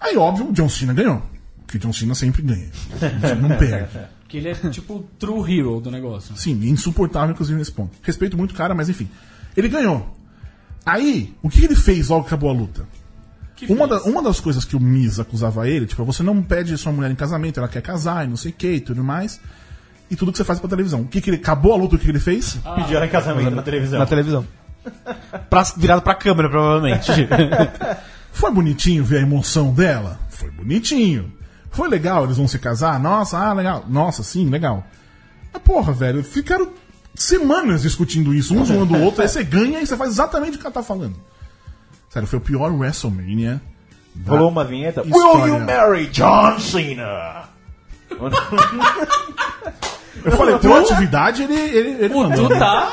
[0.00, 1.22] Aí, óbvio, o John Cena ganhou.
[1.64, 2.68] Porque John Cena sempre ganha.
[3.40, 3.98] Não perde.
[4.34, 6.36] Que ele é tipo o true hero do negócio.
[6.36, 7.92] Sim, insuportável, inclusive, nesse ponto.
[8.02, 9.08] Respeito muito o cara, mas enfim.
[9.56, 10.12] Ele ganhou.
[10.84, 12.84] Aí, o que ele fez logo que acabou a luta?
[13.54, 16.76] Que Uma, da- uma das coisas que o Miz acusava ele, tipo, você não pede
[16.76, 19.40] sua mulher em casamento, ela quer casar e não sei o que e tudo mais.
[20.10, 21.02] E tudo que você faz pra televisão.
[21.02, 21.36] O que, que ele.
[21.36, 22.58] Acabou a luta, o que, que ele fez?
[22.74, 24.00] Pediu ela em casamento na televisão.
[24.00, 24.44] Na televisão.
[25.48, 27.12] Pra, virado pra câmera, provavelmente.
[28.32, 30.18] Foi bonitinho ver a emoção dela?
[30.28, 31.32] Foi bonitinho.
[31.74, 32.98] Foi legal, eles vão se casar?
[33.00, 33.84] Nossa, ah, legal.
[33.88, 34.84] Nossa, sim, legal.
[35.52, 36.68] Mas porra, velho, ficaram
[37.14, 40.60] semanas discutindo isso, um zoando o outro, aí você ganha e você faz exatamente o
[40.60, 41.16] que ela tá falando.
[42.10, 43.60] Sério, foi o pior WrestleMania.
[44.14, 45.02] da- Rolou uma vinheta.
[45.02, 45.44] História.
[45.44, 47.44] Will you marry John Cena?
[50.24, 52.48] Eu falei, tem atividade, ele, ele, ele O mandou.
[52.48, 52.92] Tu tá.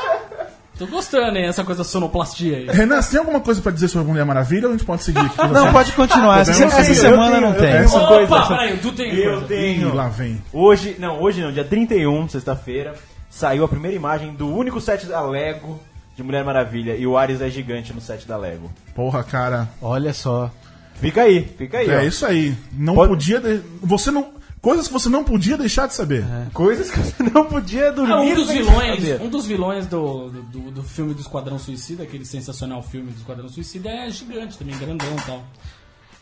[0.82, 2.66] Tô gostando, hein, essa coisa sonoplastia aí.
[2.66, 5.20] Renan, você tem alguma coisa pra dizer sobre Mulher Maravilha ou a gente pode seguir
[5.20, 5.38] aqui?
[5.38, 5.72] Não, você?
[5.72, 6.40] pode continuar.
[6.42, 7.88] Essa, essa semana Eu não tenho- tem.
[7.88, 9.46] tenho- Opa, coisa- peraí, tu tem Eu coisa.
[9.46, 9.94] Ih, tenho.
[9.94, 10.42] lá vem.
[10.52, 12.96] Hoje, não, hoje não, dia 31, sexta-feira,
[13.30, 15.80] saiu a primeira imagem do único set da Lego
[16.16, 18.72] de Mulher Maravilha e o Ares é gigante no set da Lego.
[18.96, 19.70] Porra, cara.
[19.80, 20.50] Olha só.
[20.96, 21.90] Fica aí, fica aí.
[21.92, 22.02] É ó.
[22.02, 22.56] isso aí.
[22.74, 23.40] Não Pode- podia.
[23.40, 24.41] de- Você não.
[24.62, 26.24] Coisas que você não podia deixar de saber.
[26.54, 28.14] Coisas que você não podia dormir.
[28.14, 29.22] Ah, um dos sem vilões, saber.
[29.22, 33.50] um dos vilões do, do, do filme do Esquadrão Suicida, aquele sensacional filme do Esquadrão
[33.50, 35.44] Suicida, é gigante também, grandão e tal.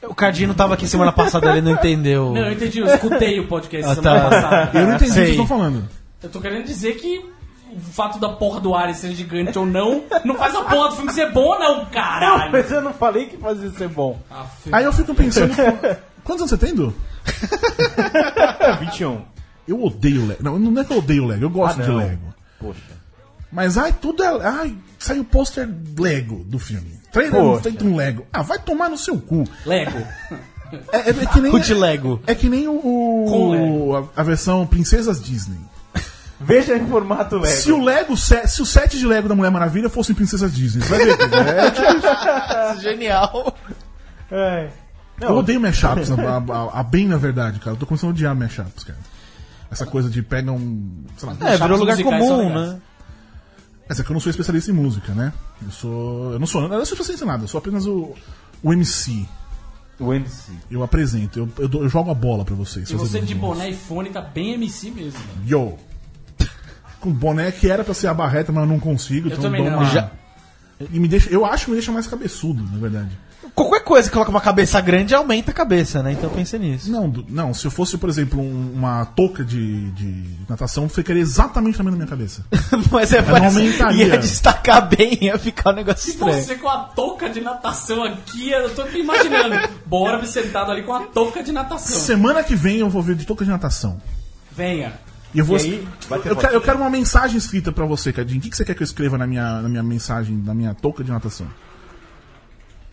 [0.10, 2.32] O Cardinho tava aqui semana passada, ele não entendeu.
[2.32, 4.30] Não, eu entendi, eu escutei o podcast Ah, semana tá.
[4.30, 4.80] passada.
[4.80, 5.24] Eu não entendi o que Sei.
[5.26, 5.90] vocês estão falando.
[6.24, 7.26] Eu tô querendo dizer que
[7.76, 10.96] o fato da porra do Ares ser gigante ou não, não faz a porra do
[10.96, 12.54] filme ser bom, não, caralho.
[12.54, 14.18] Mas eu não falei que fazia ser bom.
[14.32, 14.46] Ah.
[14.72, 15.54] Aí eu fico pensando.
[16.24, 16.94] Quantos anos você tem, Du?
[18.80, 19.22] 21.
[19.68, 20.44] Eu odeio Lego.
[20.44, 21.92] Não, não é que eu odeio Lego, eu gosto Ah, de.
[21.92, 22.34] Lego.
[22.60, 22.80] Poxa.
[23.52, 24.28] Mas ai, tudo é.
[24.48, 27.00] Ai, saiu o pôster Lego do filme.
[27.12, 27.64] Trailer Poxa.
[27.64, 28.26] feito um Lego.
[28.32, 29.44] Ah, vai tomar no seu cu.
[29.66, 29.98] Lego.
[30.92, 31.52] É, é- é que nem.
[31.60, 32.22] De Lego.
[32.28, 32.74] É que nem o.
[32.74, 35.60] O a, a versão Princesas Disney.
[36.42, 37.54] Veja em formato Lego.
[37.54, 40.54] Se o Lego, se, se o set de Lego da Mulher Maravilha fosse em Princesas
[40.54, 41.18] Disney, você vai ver.
[41.60, 43.56] É, tipo, Genial.
[44.32, 44.70] É.
[45.22, 46.16] eu odeio mashups, a,
[46.54, 47.72] a, a bem na verdade, cara.
[47.76, 49.00] Eu tô começando a odiar mashups, cara.
[49.72, 51.04] Essa coisa de pega um.
[51.18, 52.80] Sei lá, É, virou lugar comum, né?
[53.90, 55.34] É que eu não sou especialista em música, né?
[55.64, 56.34] Eu sou.
[56.34, 56.62] Eu não sou.
[56.64, 58.14] Eu não sou especialista em nada, eu sou apenas o,
[58.64, 59.28] o MC.
[60.00, 60.52] O MC.
[60.72, 62.90] Eu apresento, eu, eu, eu jogo a bola pra vocês.
[62.90, 65.20] E você de boné e fone tá bem MC mesmo.
[65.20, 65.44] né?
[65.48, 65.74] Yo!
[67.02, 69.28] Com boné que era pra ser a barreta, mas eu não consigo.
[69.28, 69.80] Eu então também dou não.
[69.80, 70.10] uma- Já-
[70.92, 73.10] E me deixa, eu acho que me deixa mais cabeçudo, na verdade.
[73.56, 76.12] Qualquer coisa que coloca uma cabeça grande aumenta a cabeça, né?
[76.14, 76.92] Então pense nisso.
[76.92, 81.82] Não, não, se eu fosse, por exemplo, um- uma touca de, de natação, ficaria exatamente
[81.82, 82.46] na minha cabeça.
[82.92, 84.08] Mas é aumentaria.
[84.08, 86.42] ia destacar bem, ia ficar um negócio Se estranho.
[86.42, 89.70] você com a touca de natação aqui, eu tô me imaginando.
[89.86, 92.00] Bora sentado ali com a touca de natação.
[92.00, 94.02] Semana que vem eu vou ver de touca de natação.
[94.52, 94.94] Venha.
[95.34, 95.58] E eu vou.
[95.58, 98.40] E aí, vai ter eu, quero, eu quero uma mensagem escrita pra você, Cadinho.
[98.40, 100.74] O que, que você quer que eu escreva na minha, na minha mensagem, na minha
[100.74, 101.48] touca de natação?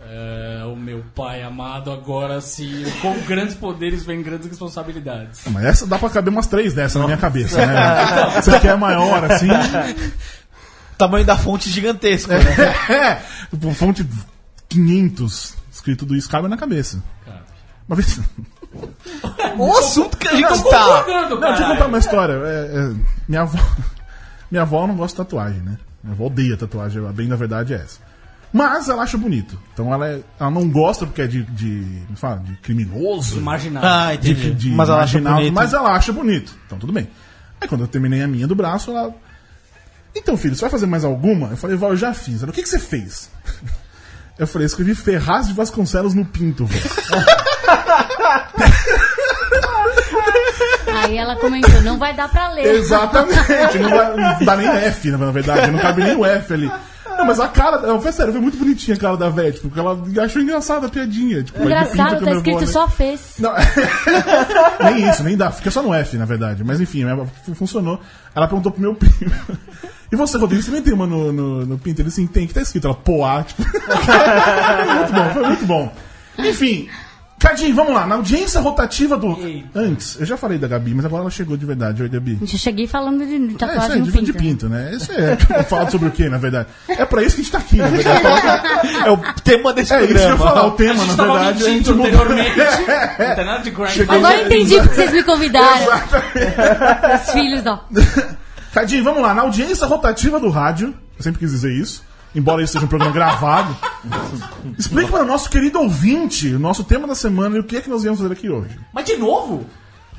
[0.08, 2.84] É, o meu pai amado agora sim.
[3.02, 5.40] Com grandes poderes vem grandes responsabilidades.
[5.50, 8.40] Mas essa dá pra caber umas três dessas na minha cabeça, né?
[8.40, 9.48] Você quer maior assim?
[10.96, 12.38] Tamanho da fonte gigantesco, né?
[12.88, 14.06] É, tipo, fonte
[14.68, 17.02] 500 escrito do isso cabe na cabeça.
[17.88, 18.20] Uma vez.
[19.56, 21.06] O assunto que a gente tá.
[21.06, 22.34] Não, deixa eu contar uma história.
[22.34, 22.94] É, é,
[23.26, 23.58] minha avó.
[24.50, 25.78] Minha avó não gosta de tatuagem, né?
[26.04, 28.05] Minha avó odeia tatuagem, a bem na verdade é essa.
[28.56, 29.60] Mas ela acha bonito.
[29.74, 31.42] Então ela, é- ela não gosta porque é de.
[31.42, 32.38] de como fala?
[32.38, 33.36] De criminoso.
[33.36, 33.86] Imaginável.
[33.86, 34.50] Ah, de, entendi.
[34.54, 35.52] de mas ela acha marginal, bonito.
[35.54, 36.54] mas ela acha bonito.
[36.64, 37.06] Então tudo bem.
[37.60, 39.14] Aí quando eu terminei a minha do braço, ela.
[40.14, 41.48] Então, filho, você vai fazer mais alguma?
[41.48, 42.42] Eu falei, vó, eu já fiz.
[42.42, 43.30] Ela, o que, que você fez?
[44.38, 46.76] Eu falei, escrevi Ferraz de Vasconcelos no pinto, vó.
[51.02, 52.66] Aí ela comentou, não vai dar pra ler.
[52.66, 53.78] Exatamente.
[53.78, 55.70] Não dá, não dá nem F, na verdade.
[55.70, 56.70] Não cabe nem o F ali.
[57.16, 57.78] Não, mas a cara.
[57.78, 60.86] Não, foi sério, foi muito bonitinha a cara da Véia, tipo, porque ela achou engraçada
[60.86, 61.42] a piadinha.
[61.42, 62.66] Tipo, Engraçado, tá escrito avô, né?
[62.66, 63.34] só fez.
[63.38, 63.52] Não,
[64.84, 65.50] nem isso, nem dá.
[65.50, 66.62] Fica só no F, na verdade.
[66.62, 67.04] Mas enfim,
[67.54, 68.00] funcionou.
[68.34, 69.32] Ela perguntou pro meu primo.
[70.10, 72.00] E você, Rodrigo, você nem tem uma no, no, no pinto?
[72.00, 73.62] Ele assim, tem, que tá escrito, ela, poá, tipo.
[73.64, 75.92] foi muito bom, foi muito bom.
[76.38, 76.88] Enfim,
[77.48, 78.06] Cadinho, vamos lá.
[78.06, 79.36] Na audiência rotativa do.
[79.40, 79.68] Eita.
[79.78, 82.02] Antes, eu já falei da Gabi, mas agora ela chegou de verdade.
[82.02, 82.38] Oi, Gabi.
[82.40, 84.24] Eu cheguei falando de É, isso tatuagem aí, no de, pinto.
[84.24, 84.90] de pinto, né?
[84.94, 85.36] Isso é.
[85.64, 86.68] Fala sobre o que, na verdade?
[86.88, 88.20] É pra isso que a gente tá aqui, na verdade.
[88.22, 90.54] Falar É o tema desse que- É isso que eu ia programa.
[90.54, 91.64] falar, o tema, na verdade.
[91.64, 92.56] a gente anteriormente.
[93.18, 93.88] Não tem nada de grind.
[93.90, 95.86] Chegou- Agora eu entendi porque vocês me convidaram.
[97.24, 97.84] Os filhos, ó.
[98.72, 99.34] Cadinho, vamos lá.
[99.34, 102.02] Na audiência rotativa do rádio, eu sempre quis dizer isso,
[102.36, 103.74] embora isso seja um programa gravado,
[104.78, 107.80] explique para o nosso querido ouvinte o nosso tema da semana e o que é
[107.80, 108.78] que nós viemos fazer aqui hoje.
[108.92, 109.64] Mas de novo?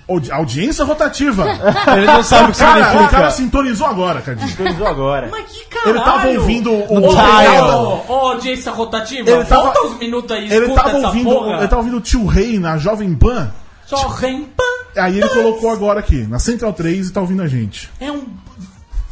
[0.09, 1.45] Audi- audiência rotativa.
[1.97, 3.31] Ele não sabe o que Cara, o cara significa.
[3.31, 4.49] sintonizou agora, Cadinho.
[4.49, 5.27] Autorizou agora.
[5.29, 5.89] Mas que caralho?
[5.97, 7.05] Ele tava ouvindo o.
[7.05, 11.57] Ô, ô, audiência rotativa, Ele tava- volta uns minutos aí, Ele tava ouvindo, porra.
[11.57, 13.51] ele tava ouvindo o tio Rei na Jovem Pan.
[13.85, 14.63] Só rem, pã,
[14.97, 17.89] Aí ele colocou agora aqui, na Central 3 e tá ouvindo a gente.
[17.99, 18.23] é um...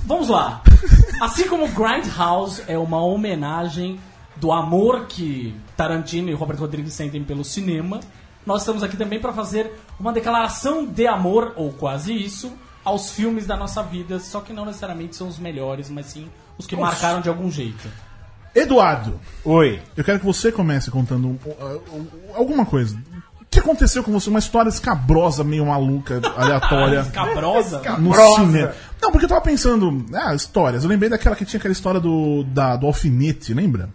[0.06, 0.62] Vamos lá.
[1.22, 4.00] Assim como Grindhouse é uma homenagem
[4.36, 8.00] do amor que Tarantino e Robert Rodrigues sentem pelo cinema,
[8.46, 12.52] nós estamos aqui também para fazer uma declaração de amor, ou quase isso,
[12.84, 16.68] aos filmes da nossa vida, só que não necessariamente são os melhores, mas sim os
[16.68, 17.88] que marcaram de algum jeito.
[18.54, 19.82] Eduardo, Oi.
[19.98, 21.40] eu quero que você comece contando um-
[21.94, 22.96] um- alguma coisa.
[23.42, 24.30] O que aconteceu com você?
[24.30, 27.00] Uma história escabrosa, meio maluca, aleatória.
[27.00, 27.82] Escabrosa?
[28.00, 28.74] no cinema.
[29.06, 30.84] Não, porque eu tava pensando, ah, histórias.
[30.84, 33.90] Eu lembrei daquela que tinha aquela história do, da, do alfinete, lembra?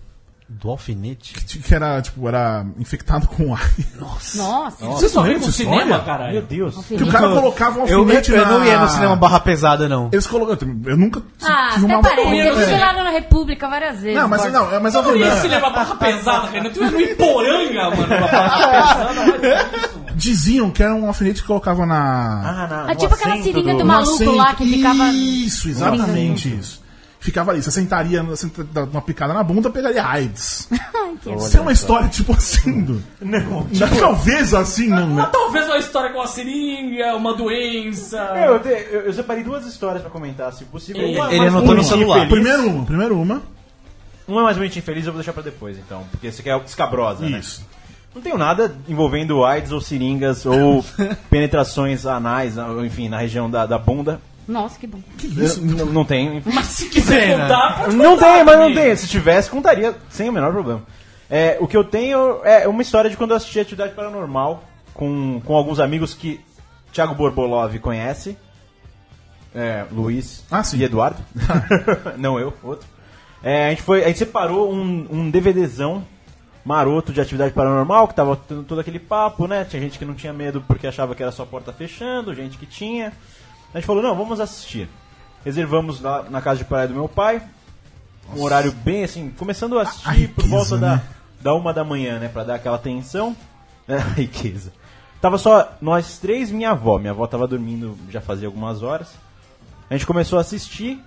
[0.49, 1.33] Do alfinete?
[1.35, 4.35] que era, tipo, era infectado com AIDS.
[4.35, 4.85] Nossa.
[4.85, 6.05] Vocês não lembram dessa cinema, história?
[6.05, 6.33] caralho.
[6.33, 6.85] Meu Deus.
[6.87, 8.59] Que o cara colocava um Eu, alfinete eu na...
[8.59, 10.09] não ia no cinema barra pesada, não.
[10.13, 10.81] Eles colocaram...
[10.87, 12.03] Eu nunca Ah, tive até uma...
[12.03, 12.29] parece.
[12.41, 12.51] É.
[12.51, 14.17] Eu fui lá na República várias vezes.
[14.21, 15.41] Não, mas não, é- mas eu Não ia não.
[15.41, 16.71] cinema barra pesada, Renan.
[16.71, 18.09] Tu ia no Iporanga, mano.
[18.09, 20.00] barra pesada, mas.
[20.15, 22.43] Diziam que era um alfinete que colocava na...
[22.45, 24.33] Ah, na, É tipo aquela seringa do no maluco assento.
[24.33, 25.05] lá que ficava.
[25.09, 26.81] Isso, exatamente isso.
[27.19, 28.25] Ficava ali, você sentaria,
[28.91, 30.69] uma picada na bunda, pegaria AIDS.
[31.39, 33.03] Isso é uma história tipo assim, do...
[33.21, 33.67] Não,
[34.01, 35.29] Talvez assim, não, né?
[35.31, 38.17] Talvez uma história com uma seringa, uma doença.
[38.17, 41.03] Eu, te- eu, eu separei duas histórias pra comentar, se possível.
[41.03, 42.27] Ele- Uma ele anotou no celular.
[42.27, 42.31] feliz.
[42.33, 43.43] Primeiro uma, primeiro uma.
[44.27, 46.05] Uma mais bonitinha e feliz eu vou deixar pra depois, então.
[46.11, 47.39] Porque você quer escabrosa, né?
[47.41, 47.67] Isso.
[48.15, 50.85] Não tenho nada envolvendo AIDS ou seringas ou
[51.31, 54.21] penetrações anais, ou, enfim, na região da, da bunda.
[54.49, 54.99] Nossa, que bom.
[55.17, 55.65] Que isso?
[55.65, 56.35] Não, não tenho.
[56.35, 56.51] enfim.
[56.53, 58.97] Mas se quiser contar, pode Não contar tem, mas não tem.
[58.97, 60.83] Se tivesse, contaria sem o menor problema.
[61.29, 65.41] É, o que eu tenho é uma história de quando eu assisti Atividade Paranormal com,
[65.45, 66.41] com alguns amigos que
[66.93, 68.37] Thiago Borbolov conhece.
[69.55, 70.79] É, Luiz Ah, sim.
[70.79, 71.23] e Eduardo.
[72.19, 72.89] não eu, outro.
[73.43, 76.05] É, a gente foi, a gente separou um, um DVDzão
[76.65, 79.65] maroto de atividade paranormal, que tava tendo todo aquele papo, né?
[79.65, 82.67] Tinha gente que não tinha medo porque achava que era só porta fechando, gente que
[82.67, 83.13] tinha.
[83.73, 84.89] A gente falou, não, vamos assistir.
[85.45, 87.43] Reservamos lá na casa de praia do meu pai,
[88.37, 91.03] um horário bem assim, começando a assistir A por riqueza, volta da, né?
[91.41, 92.29] da uma da manhã, né?
[92.29, 93.37] Pra dar aquela tensão.
[93.89, 94.73] É, a riqueza.
[95.21, 96.97] Tava só nós três e minha avó.
[96.97, 99.09] Minha avó tava dormindo já fazia algumas horas.
[99.89, 101.03] A gente começou a assistir.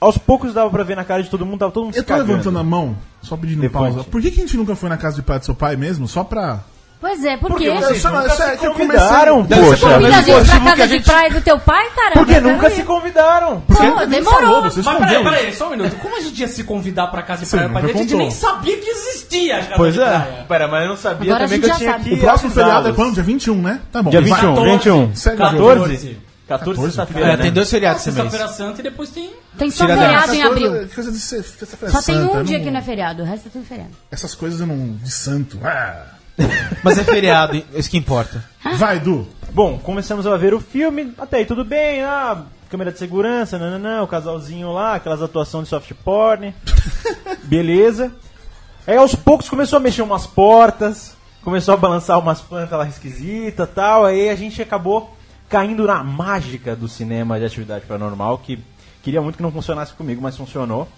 [0.00, 2.06] Aos poucos dava pra ver na cara de todo mundo, tava todo mundo Eu se
[2.06, 2.28] tô cagando.
[2.30, 3.92] levantando a mão, só pedindo Levante.
[3.94, 4.04] pausa.
[4.10, 6.06] Por que, que a gente nunca foi na casa de praia do seu pai mesmo?
[6.06, 6.60] Só pra.
[7.00, 7.70] Pois é, por Porque quê?
[7.70, 9.86] vocês Isso, nunca se que eu convidaram, Deve ser poxa.
[9.86, 12.12] por- Convida a gente pra casa de gente- praia do teu pai, caramba.
[12.14, 13.60] Porque eu nunca se convidaram.
[13.60, 14.40] Pô, Ele nem demorou.
[14.40, 15.32] falou, você Mas peraí, escondeu.
[15.32, 15.96] peraí, só um minuto.
[15.96, 17.72] Como a gente ia se convidar pra casa de Você praia?
[17.72, 17.98] pai nunca dele?
[17.98, 18.26] A gente contou.
[18.26, 20.04] nem sabia que existia a casa Pois de é.
[20.04, 20.44] praia.
[20.48, 22.04] Pera, mas eu não sabia Agora a também gente que eu já tinha sabe.
[22.10, 22.96] que O próximo feriado é avisá-los.
[22.96, 23.14] quando?
[23.14, 23.80] Dia 21, né?
[23.92, 24.10] Tá bom.
[24.10, 24.30] Dia vai.
[24.30, 24.70] 21, 14.
[24.72, 25.14] 21.
[25.16, 26.18] Segue o 14?
[26.48, 26.58] Jogo.
[26.58, 27.28] 14, 14, sexta-feira.
[27.32, 27.42] É, né?
[27.42, 28.30] tem dois feriados esse mês.
[28.30, 29.30] Sexta-feira Santa e depois tem...
[29.58, 30.70] Tem só Tira da- feriado em abril.
[30.70, 33.26] coisa- coisa de sexta-feira Só tem santa, um dia não- que não é feriado, o
[33.26, 33.90] resto é tudo feriado.
[34.10, 34.94] Essas coisas eu não.
[34.96, 35.58] de santo.
[35.62, 36.06] Ah.
[36.82, 38.44] Mas é feriado, isso que importa.
[38.76, 39.26] Vai, Du.
[39.52, 44.02] Bom, começamos a ver o filme, até aí tudo bem, ah, câmera de segurança, nananã,
[44.02, 46.52] o casalzinho lá, aquelas atuações de soft porn,
[47.44, 48.12] beleza.
[48.86, 53.68] Aí aos poucos começou a mexer umas portas, começou a balançar umas plantas lá esquisitas
[53.72, 55.13] tal, aí a gente acabou
[55.54, 58.58] caindo na mágica do cinema de atividade paranormal, que
[59.04, 60.88] queria muito que não funcionasse comigo, mas funcionou.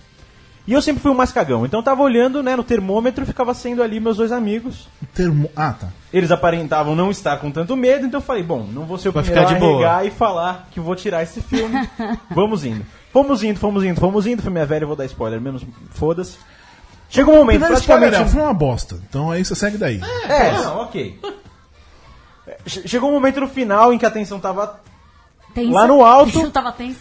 [0.66, 3.26] E eu sempre fui o mais cagão, então eu tava olhando né, no termômetro e
[3.26, 4.88] ficava sendo ali meus dois amigos.
[5.14, 5.50] Termo...
[5.54, 5.88] Ah, tá.
[6.10, 9.12] Eles aparentavam não estar com tanto medo, então eu falei, bom, não vou ser o
[9.12, 9.86] Vai primeiro ficar a de boa.
[9.86, 11.86] arregar e falar que vou tirar esse filme.
[12.34, 12.82] Vamos indo.
[13.12, 14.40] Fomos indo, fomos indo, fomos indo.
[14.40, 16.38] Filme é velho, eu vou dar spoiler, menos foda-se.
[17.10, 18.32] Chega um momento, Primeiro spoiler, praticamente...
[18.32, 18.98] foi uma bosta.
[19.06, 20.00] Então aí você segue daí.
[20.26, 21.20] É, não, ok.
[22.66, 24.80] Che- Chegou um momento no final em que a tensão tava...
[25.54, 25.72] Tensa.
[25.72, 26.98] Lá no alto- tava tenso.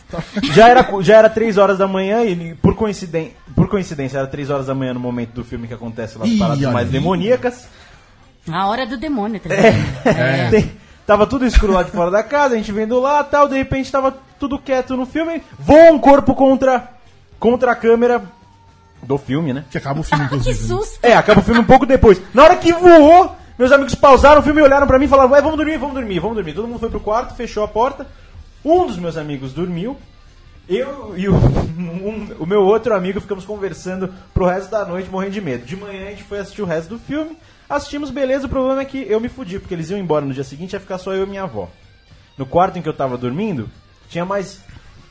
[0.54, 4.50] Já era, já era 3 horas da manhã e por coincidência, por coincidência era 3
[4.50, 6.92] horas da manhã no momento do filme que acontece lá as paradas mais aí.
[6.94, 7.68] demoníacas.
[8.50, 9.50] A hora do demônio, tá
[10.10, 10.50] É.
[10.50, 10.72] Tem-
[11.06, 13.92] tava tudo escuro lá de fora da casa, a gente vendo lá tal, de repente
[13.92, 16.92] tava tudo quieto no filme, voa um corpo contra,
[17.40, 18.24] contra a câmera
[19.04, 19.66] do filme, né?
[19.70, 20.62] Que acaba o filme, Que inclusive.
[20.62, 20.68] né?
[20.80, 21.00] susto.
[21.04, 22.22] É, acaba o filme um pouco depois.
[22.34, 25.30] Na hora que voou, meus amigos pausaram o filme e olharam pra mim e falaram,
[25.30, 26.54] vamos dormir, vamos dormir, vamos dormir.
[26.54, 28.06] Todo mundo foi pro quarto, fechou a porta.
[28.64, 29.98] Um dos meus amigos dormiu.
[30.68, 31.34] Eu e o,
[31.78, 35.66] um- o meu outro amigo ficamos conversando pro resto da noite, morrendo de medo.
[35.66, 37.38] De manhã a gente foi assistir o resto do filme.
[37.70, 38.46] Assistimos, beleza.
[38.48, 40.80] O problema é que eu me fudi, porque eles iam embora no dia seguinte ia
[40.80, 41.70] ficar só eu e minha avó.
[42.38, 43.70] No quarto em que eu tava dormindo,
[44.10, 44.60] tinha mais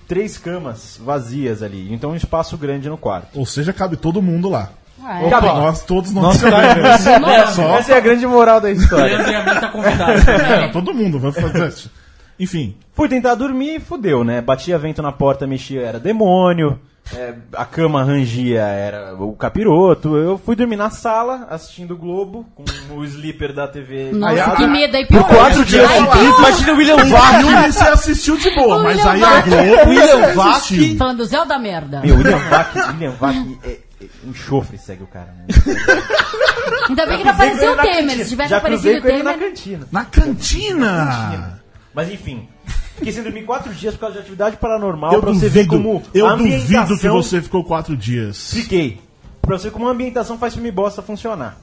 [0.06, 1.92] três camas vazias ali.
[1.92, 3.38] Então um espaço grande no quarto.
[3.38, 4.70] Ou seja, cabe todo mundo lá.
[5.02, 5.30] Ah, é.
[5.30, 5.46] Cabe.
[5.46, 7.00] Nós todos não sabemos.
[7.54, 9.18] Só Essa é a grande moral da história.
[9.18, 10.12] Leandro e a tá convidado.
[10.30, 11.68] É, todo mundo vai fazer.
[11.68, 11.90] isso.
[12.38, 14.40] Enfim, Fui tentar dormir e fudeu, né?
[14.40, 16.78] Batia vento na porta, mexia, era demônio.
[17.14, 20.16] é, a cama rangia, era o capiroto.
[20.16, 24.10] Eu fui dormir na sala, assistindo o Globo, com o sleeper da TV.
[24.12, 24.56] Nossa, ligado.
[24.56, 25.06] que medo aí.
[25.06, 25.90] Por quatro dias
[26.38, 27.42] Imagina o William Vac.
[27.72, 29.40] você assistiu de boa, O mas William aí a.
[29.40, 30.96] Globo William Vac.
[30.96, 32.00] Falando do Zé da merda.
[32.00, 35.46] Meu, William Vac, William Vac é, é enxofre segue o cara, né?
[36.88, 38.18] Ainda bem que não apareceu o Temer.
[38.18, 39.48] Se tivesse Já cruzei aparecido o com ele na Temer.
[39.50, 39.88] cantina.
[39.92, 41.62] Na cantina!
[41.94, 42.48] Mas enfim,
[42.96, 45.76] fiquei sem dormir quatro dias por causa de atividade paranormal, Eu pra você ver duvido,
[45.84, 48.52] como eu duvido que ambientação- você ficou quatro dias.
[48.52, 49.00] Fiquei.
[49.40, 51.56] Pra você ver como a ambientação faz filme bosta funcionar.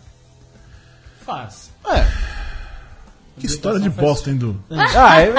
[1.25, 1.71] Faz.
[3.39, 4.55] Que história de bosta, hein, Du?
[4.95, 5.29] Ah, é,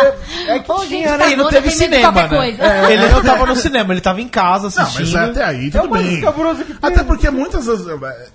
[0.49, 1.19] é, é que Ô, gente, tinha, né?
[1.19, 2.51] tá E não teve cinema, né?
[2.59, 5.13] É, Ele não tava no cinema, ele tava em casa Não, assistindo.
[5.13, 6.25] mas até aí É tudo mais bem.
[6.83, 7.81] Até porque muitas das.
[7.87, 8.27] é,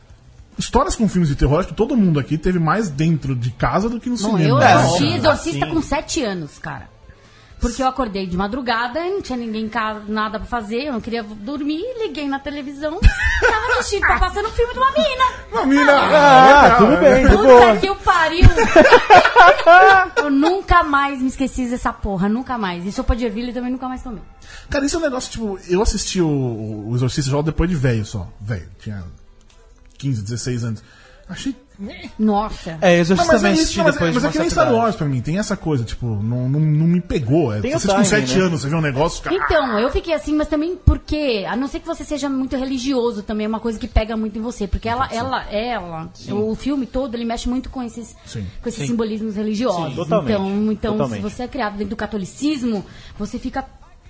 [0.58, 3.90] Histórias com filmes de terror, acho que todo mundo aqui teve mais dentro de casa
[3.90, 4.50] do que no Bom, cinema.
[4.50, 5.06] eu É, assisti.
[5.16, 5.74] Exorcista Assim.
[5.76, 6.90] com 7 anos, cara.
[7.60, 11.02] Porque eu acordei de madrugada, não tinha ninguém em casa, nada pra fazer, eu não
[11.02, 13.00] queria dormir, liguei na televisão,
[13.42, 15.26] tava assistindo, tá passando o filme de uma mina.
[15.52, 15.94] Uma mina!
[15.94, 17.00] Ah, legal, tudo é.
[17.00, 17.78] bem, de Puta boa.
[17.78, 18.48] que o pariu!
[20.18, 22.86] eu nunca mais me esqueci dessa porra, nunca mais.
[22.86, 24.22] E sopa de ervilha também nunca mais comi.
[24.70, 28.06] Cara, isso é um negócio, tipo, eu assisti o, o Exorcista já depois de velho
[28.06, 28.28] só.
[28.40, 29.04] Velho, tinha
[29.98, 30.84] 15, 16 anos.
[31.30, 31.56] Achei.
[32.18, 32.78] Nossa.
[32.82, 34.74] É, Não, Exorcista mas é isso, assisti mas, depois mas de é que nem Star.
[34.74, 37.54] Wars pra mim, tem essa coisa, tipo, não, não, não me pegou.
[37.54, 38.46] É, Tem você com timing, 7 né?
[38.46, 39.36] anos, você vê um negócio, cara.
[39.36, 43.22] Então, eu fiquei assim, mas também porque, a não ser que você seja muito religioso,
[43.22, 46.86] também é uma coisa que pega muito em você, porque ela, ela, ela, o filme
[46.88, 48.46] todo, ele mexe muito com esses, Sim.
[48.62, 49.90] com esses simbolismos religiosos.
[49.90, 50.32] Sim, totalmente.
[50.32, 51.18] Então, então Totalmente.
[51.18, 52.84] se você é criado dentro do catolicismo,
[53.20, 53.64] você fica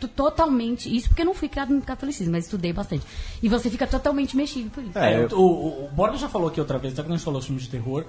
[0.05, 3.05] totalmente, isso porque eu não fui criado no catolicismo, mas estudei bastante.
[3.41, 4.97] E você fica totalmente mexido por isso.
[4.99, 7.15] É, É, eu- o, o, o Borba já falou aqui outra vez, até quando a
[7.15, 8.03] gente falou filme de terror,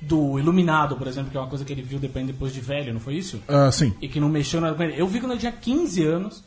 [0.00, 2.92] do Iluminado, por exemplo, que é uma coisa que ele viu depois, depois de velho,
[2.92, 3.40] não foi isso?
[3.48, 3.92] Ah, sim.
[4.00, 4.94] E que não mexeu nada com ele.
[5.00, 6.44] Eu vi quando eu tinha 15 anos,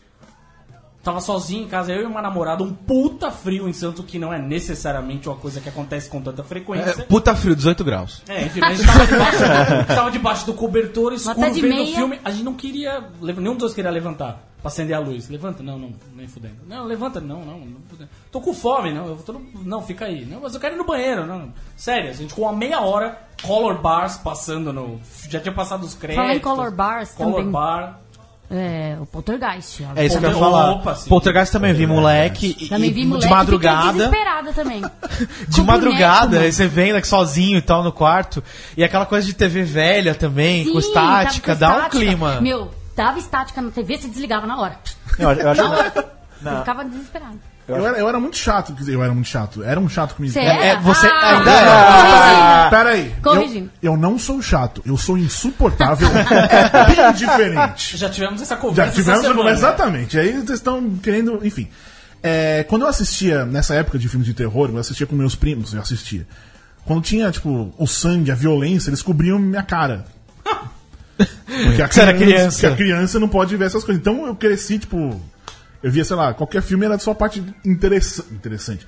[1.04, 4.32] tava sozinho em casa, eu e uma namorada, um puta frio em Santos, que não
[4.34, 7.04] é necessariamente uma coisa que acontece com tanta É, frequência.
[7.06, 8.22] puta frio, 18 graus.
[8.28, 11.82] É, enfim, mas a gente tava debaixo, tava debaixo do cobertor escuro tá de vendo
[11.82, 12.20] o filme.
[12.26, 13.04] A gente não queria.
[13.22, 15.30] Nenhum dos dois queria levantar pra acender a luz.
[15.30, 16.56] Levanta, não, não, nem fudendo.
[16.68, 18.10] Não, levanta, não, não, não fudendo.
[18.32, 19.08] Tô com fome, não.
[19.08, 20.26] Eu tô no- não, fica aí.
[20.26, 21.52] Não, mas eu quero ir no banheiro, não.
[21.76, 25.00] Sério, a gente com uma meia hora, color bars passando no.
[25.30, 26.24] Já tinha passado os créditos.
[26.24, 27.52] Falar em color bars color também.
[27.52, 28.00] bar.
[28.50, 29.84] É, o Poltergeist.
[29.84, 29.92] ó.
[30.00, 30.72] É isso que eu ia falar.
[30.72, 31.10] Opa, sim.
[31.10, 32.56] Poltergeist também vi, moleque.
[32.58, 33.92] e- Também vi de moleque, fiquei madrugada.
[33.92, 34.82] desesperada também.
[35.50, 38.42] De Com madrugada, boneco, aí você vendo aqui sozinho e tal no quarto.
[38.78, 42.06] E aquela coisa de TV velha também, com Sim, estática, tava com dá um estática.
[42.06, 42.40] clima.
[42.40, 44.78] Meu, dava estática na TV, você desligava na hora.
[45.18, 46.00] Eu, eu acho que-
[46.46, 47.40] Eu ficava desesperado.
[47.68, 49.62] Eu era, eu era muito chato, quer dizer, eu era muito chato.
[49.64, 50.34] Era um chato comigo.
[50.34, 50.80] Você É, era?
[50.80, 52.70] você Ah, ainda corrigindo.
[52.70, 53.16] Pera aí.
[53.22, 53.72] Corrigindo.
[53.84, 56.08] Eu, eu não sou chato, eu sou insuportável.
[56.08, 57.98] é bem diferente.
[57.98, 58.94] Já tivemos essa Já conversa.
[58.96, 59.52] tivemos essa semana.
[59.52, 60.18] Exatamente.
[60.20, 61.40] Aí vocês estão querendo.
[61.46, 61.68] Enfim.
[62.24, 65.74] É, quando eu assistia, nessa época de filmes de terror, eu assistia com meus primos,
[65.74, 66.26] eu assistia.
[66.86, 70.06] Quando tinha, tipo, o sangue, a violência, eles cobriam minha cara.
[71.48, 72.52] Porque a Você era criança.
[72.52, 74.02] porque a criança não pode ver essas coisas.
[74.02, 75.20] Então eu cresci, tipo.
[75.82, 78.86] Eu via, sei lá, qualquer filme era só a parte interessa interessante.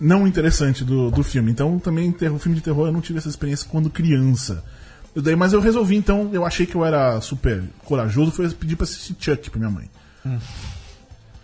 [0.00, 1.50] Não interessante do, do filme.
[1.50, 4.62] Então também, terror, filme de terror, eu não tive essa experiência quando criança.
[5.14, 8.76] Eu daí, mas eu resolvi, então, eu achei que eu era super corajoso, foi pedir
[8.76, 9.88] pra assistir Chuck pra minha mãe.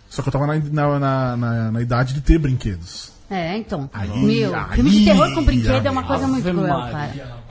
[0.09, 3.11] Só que eu tava na, na, na, na- na idade de ter brinquedos.
[3.29, 3.87] É, então.
[3.93, 6.07] Aí, Meu, aí, filme de terror com brinquedo é uma aí.
[6.07, 7.41] coisa muito cruel, cara.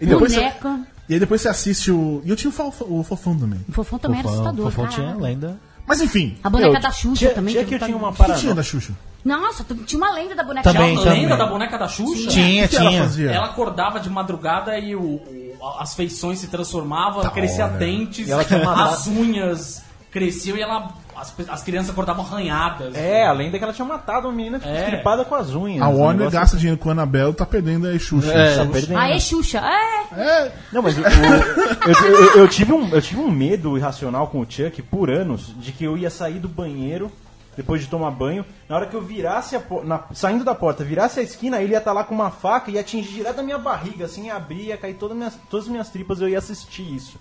[0.00, 0.80] E depois, Boneca.
[1.08, 2.20] E aí depois você assiste o.
[2.24, 3.60] E eu tinha o, Fofão- o Fofão também.
[3.68, 5.58] O fofão também era assustador, Fofão tinha lenda.
[5.86, 7.52] Mas enfim, A boneca Meu, da Xuxa tinha- também.
[7.54, 8.54] tinha que que eu tinha uma o que tinha parada.
[8.54, 8.92] da Xuxa?
[9.24, 11.22] Nossa, tu- tinha uma lenda da boneca Também, Tinha da a também.
[11.22, 12.28] lenda da boneca da Xuxa?
[12.28, 13.02] Tinha, O que ela tinha.
[13.02, 13.30] fazia?
[13.30, 17.74] Ela acordava de madrugada e o, o- as feições se transformavam, Da crescia hora.
[17.76, 22.94] dentes, E ela tinha matado- as unhas cresciam e ela, as, as crianças acordavam arranhadas.
[22.94, 24.80] É, além da que ela tinha matado uma menina É.
[24.82, 25.82] estripada com as unhas.
[25.82, 28.32] A Warner gasta dinheiro com a Annabelle tá perdendo a Xuxa.
[28.32, 28.56] É.
[28.56, 28.98] Tá perdendo.
[28.98, 29.58] Aê, Xuxa.
[29.58, 30.20] É.
[30.20, 34.40] É, Não, mas o- eu, eu- eu tive um, eu tive um medo irracional com
[34.40, 37.10] o Chuck por anos de que eu ia sair do banheiro
[37.56, 38.44] depois de tomar banho.
[38.68, 41.78] Na hora que eu virasse a na- saindo da porta, virasse a esquina, ele ia
[41.78, 44.66] estar lá com uma faca e ia atingir direto a minha barriga, assim, ia abrir,
[44.66, 47.18] ia cair todas, minhas, todas as minhas tripas, eu ia assistir isso.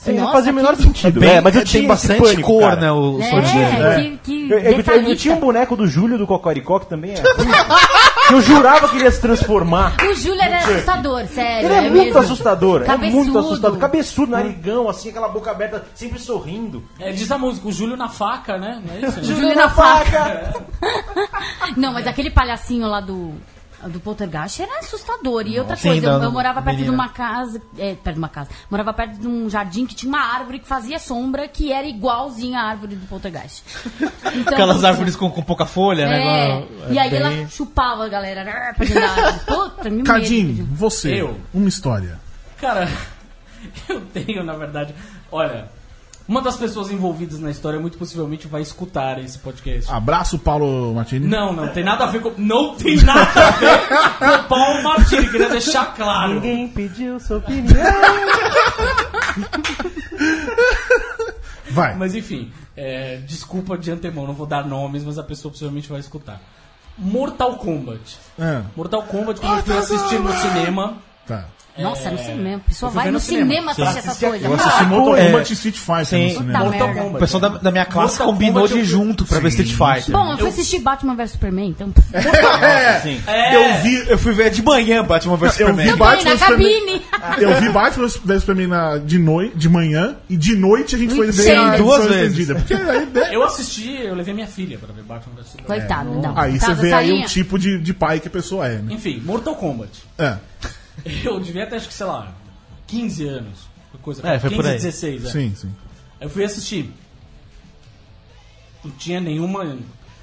[0.00, 1.18] Sem Nossa, fazer o menor que- sentido.
[1.20, 2.76] Bem- é, mas eu tinha bastante pânico, cor, cara.
[2.76, 2.92] né?
[2.92, 6.16] O É, som de que, que Eu, eu- eu- eu tinha um boneco do Júlio
[6.16, 7.14] do Cocoricó, que também é
[8.28, 9.96] que eu jurava que ele ia se transformar.
[10.08, 11.66] O Júlio era assustador, sério.
[11.66, 12.18] Ele é, muito mesmo.
[12.20, 13.16] assustador, é Cabeçudo.
[13.24, 13.78] muito assustador.
[13.78, 16.84] Cabeçudo, narigão, assim, aquela boca aberta, sempre sorrindo.
[17.00, 18.80] É, diz a música, o Júlio na faca, né?
[18.86, 19.24] Não é isso?
[19.24, 20.54] Júlio na faca.
[21.76, 23.32] Não, mas aquele palhacinho lá do,
[23.86, 25.46] do Poltergeist era assustador.
[25.46, 26.90] E outra Sim, coisa, eu, eu morava perto menina.
[26.90, 27.62] de uma casa.
[27.78, 28.50] É, perto de uma casa.
[28.70, 32.60] Morava perto de um jardim que tinha uma árvore que fazia sombra que era igualzinha
[32.60, 33.62] à árvore do Poltergeist.
[34.34, 36.66] Então, Aquelas árvores com, com pouca folha, É, né?
[36.90, 38.72] e aí bem- ela chupava a galera né.
[39.46, 41.40] Puta, me Cadinho, você, Eu.
[41.52, 42.18] uma história.
[42.60, 42.88] Cara,
[43.88, 44.94] eu tenho, na verdade.
[45.32, 45.68] Olha,
[46.28, 49.90] uma das pessoas envolvidas na história muito possivelmente vai escutar esse podcast.
[49.90, 51.26] Abraço, Paulo Martini.
[51.26, 52.32] Não, não tem nada a ver com.
[52.36, 56.34] Não tem nada a ver com o Paulo Martini, queria deixar claro.
[56.34, 57.74] Ninguém pediu sua opinião.
[61.70, 61.94] Vai.
[61.96, 66.00] Mas enfim, é, desculpa de antemão, não vou dar nomes, mas a pessoa possivelmente vai
[66.00, 66.40] escutar.
[66.96, 68.18] Mortal Kombat.
[68.38, 68.62] É.
[68.76, 70.98] Mortal Kombat, quando eu fui assistir no cinema,
[71.28, 71.44] Tá.
[71.78, 72.56] Nossa, no cinema.
[72.56, 73.46] A pessoa vai no cinema.
[73.48, 74.42] cinema assistir essas coisas.
[74.42, 75.26] Eu assisti Mortal é.
[75.26, 76.58] Kombat e Street Fighter no cinema.
[76.58, 77.00] Mortal merda.
[77.00, 77.20] O Kombat.
[77.20, 80.12] pessoal da, da minha classe Mortal combinou Kombat de junto pra ver Street Fighter.
[80.12, 81.92] Bom, eu fui assistir Batman vs Superman, então.
[83.26, 85.96] É, eu vi, Eu fui ver de manhã Batman vs eu vi Superman.
[85.96, 87.00] Batman na vs Superman.
[87.10, 87.42] cabine.
[87.42, 91.14] Eu vi Batman vs Superman na, de, noi, de manhã e de noite a gente
[91.14, 91.56] foi ver Sim.
[91.56, 92.38] a Duas vezes.
[92.38, 92.54] estendida.
[92.56, 95.78] Porque aí, né, Eu assisti, eu levei minha filha pra ver Batman vs Superman.
[95.80, 96.38] Coitado, não.
[96.38, 98.94] aí você vê aí o tipo de, de pai que a pessoa é, né?
[98.94, 99.90] Enfim, Mortal Kombat.
[100.18, 100.36] É.
[101.24, 102.32] Eu devia ter, acho que, sei lá,
[102.86, 103.68] 15 anos.
[104.02, 104.76] Coisa, É, foi 15, por aí.
[104.76, 105.30] 16, é.
[105.30, 105.74] Sim, sim.
[106.20, 106.92] Aí eu fui assistir.
[108.84, 109.76] Não tinha nenhuma.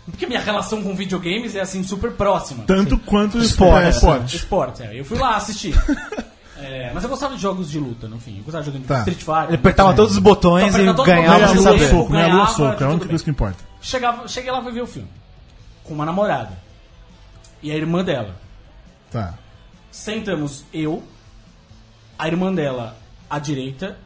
[0.06, 2.64] Porque minha relação com videogames é assim super próxima.
[2.66, 3.86] Tanto quanto Esporte.
[3.86, 4.36] É, esporte.
[4.36, 5.00] Esporte, é.
[5.00, 5.76] Eu fui lá assistir.
[6.58, 8.38] É, mas eu gostava de jogos de luta, no fim.
[8.38, 9.00] Eu gostava de jogos de Tá.
[9.00, 9.44] Street Fighter.
[9.50, 11.90] Ele apertava todos os botões Então, e ganhava sem saber.
[11.90, 12.82] soco, lua ganhava, soco.
[12.84, 13.58] É a única coisa que importa.
[13.82, 15.10] Chegava, cheguei lá pra ver o filme.
[15.84, 16.58] Com uma namorada.
[17.62, 18.38] E a irmã dela.
[19.12, 19.34] Tá.
[19.96, 21.02] Sentamos eu,
[22.20, 22.98] a irmã dela
[23.30, 23.98] à direita.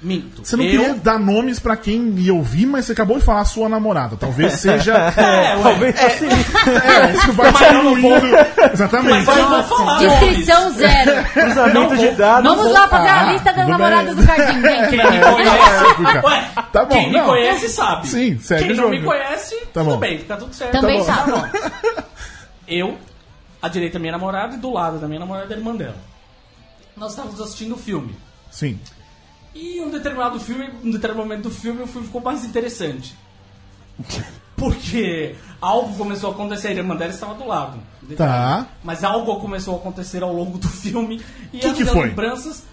[0.00, 0.44] Minto.
[0.46, 3.40] Você não eu, queria dar nomes pra quem ia ouvir, mas você acabou de falar
[3.40, 4.16] a sua namorada.
[4.16, 4.94] Talvez seja.
[4.94, 5.62] É, ué.
[5.62, 6.26] Talvez assim.
[6.30, 8.26] é, isso vai Mas eu não diluindo.
[8.72, 9.26] Exatamente.
[9.26, 11.24] Mas eu vou falar Descrição zero.
[11.34, 12.50] Cruzamento de dados.
[12.56, 14.60] Vamos lá fazer Ah, a lista das namoradas do Cardim.
[14.62, 14.88] Vem.
[14.88, 16.26] Quem me conhece.
[16.26, 18.08] Ué, Tá bom, quem me conhece sabe.
[18.08, 18.90] Sim, segue Quem não jogo.
[18.90, 20.72] me conhece, Tá tudo bem, fica tudo certo.
[20.72, 21.32] Também Tá sabe.
[21.32, 21.48] bom.
[22.68, 22.98] Eu,
[23.60, 25.96] à direita minha namorada e do lado da minha namorada a irmã dela.
[26.96, 28.14] Nós estávamos assistindo o filme.
[28.50, 28.78] Sim.
[29.54, 33.16] E um determinado filme, um determinado momento do filme, o filme ficou mais interessante.
[34.56, 37.78] Porque algo começou a acontecer, a irmã dela estava do lado.
[38.16, 38.66] Tá.
[38.82, 41.22] Mas algo começou a acontecer ao longo do filme.
[41.52, 42.08] E Que as que foi?
[42.08, 42.64] lembranças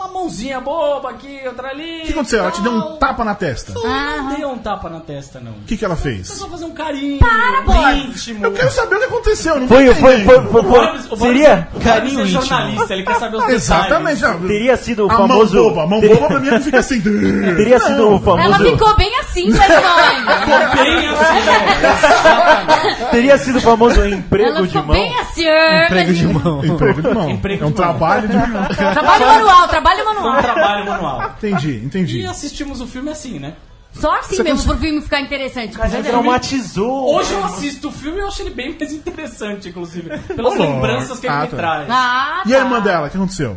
[0.00, 2.00] uma mãozinha boba aqui, outra ali.
[2.02, 2.40] O que aconteceu?
[2.40, 3.72] Ela te deu um tapa na testa.
[3.78, 5.52] O Não deu um tapa na testa, não.
[5.66, 6.28] que, que ela fez?
[6.28, 7.94] só fazer um carinho Para, boy.
[7.98, 8.44] íntimo.
[8.44, 9.60] Eu quero saber o que aconteceu.
[9.60, 10.26] Não Foi, tô foi, entendendo.
[10.26, 10.86] foi, foi, O foi.
[10.86, 11.68] Boris- o Boris- Seria?
[11.70, 12.42] o Boris Carinho é íntimo.
[12.42, 14.20] jornalista, ele quer saber os Exatamente.
[14.20, 14.40] detalhes.
[14.40, 14.48] não.
[14.48, 15.54] Teria sido o a famoso.
[15.56, 15.82] mão boba.
[15.82, 17.00] A mão boba pra mim não fica assim.
[17.56, 18.20] Teria sido o Ela
[18.56, 18.64] famoso.
[18.70, 20.82] ficou bem assim, mas não.
[20.84, 23.06] Bem assim, né?
[23.10, 24.96] Teria sido o famoso emprego Ela de ficou mão.
[24.96, 25.44] bem assim.
[25.84, 26.64] Emprego de mão.
[26.64, 27.30] Emprego de mão.
[27.30, 27.88] Emprego é um de mão.
[27.88, 28.64] trabalho de mão.
[28.92, 30.42] Trabalho manual, trabalho Foi um manual.
[30.42, 31.34] trabalho manual.
[31.38, 32.26] Entendi, E entendi.
[32.26, 33.54] assistimos o filme assim, né?
[33.92, 35.76] Só assim Você mesmo cons- pro filme ficar interessante.
[35.76, 36.12] Mas Entendeu?
[36.12, 37.14] traumatizou.
[37.16, 40.16] Hoje eu assisto o filme e eu acho ele bem mais interessante, inclusive.
[40.18, 41.56] Pelas lembranças que ele Ah, me tá.
[41.56, 41.86] traz.
[41.90, 42.64] Ah, E a tá.
[42.64, 43.56] irmã dela, o que aconteceu?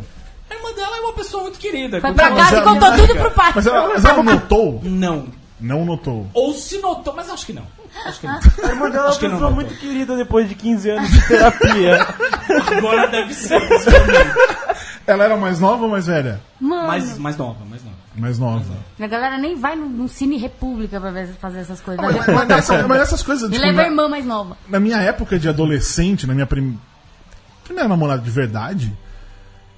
[0.50, 2.00] A irmã dela é uma pessoa muito querida.
[2.00, 3.52] Foi pra casa e contou tudo pro pai.
[3.54, 4.80] Mas ela, mas ela notou?
[4.82, 5.26] Não.
[5.60, 6.26] Não notou.
[6.34, 7.66] Ou se notou, mas acho que não.
[8.04, 8.34] Acho que não.
[8.64, 9.52] A irmã dela é Acho que uma não pessoa notou.
[9.52, 12.06] muito querida depois de 15 anos de terapia.
[12.76, 13.60] Agora deve ser.
[15.06, 16.40] Ela era mais nova ou mais velha?
[16.60, 17.96] Mano, mais, mais nova, mais nova.
[18.16, 18.74] Mais nova.
[18.98, 22.02] a galera nem vai no, no Cine República pra ver- fazer essas coisas.
[22.04, 24.56] Mas, mas essa- mas essas coisas, Me tipo, leva a irmã mais nova.
[24.68, 26.78] na minha época de adolescente, na minha prim-
[27.64, 28.92] primeira namorada de verdade,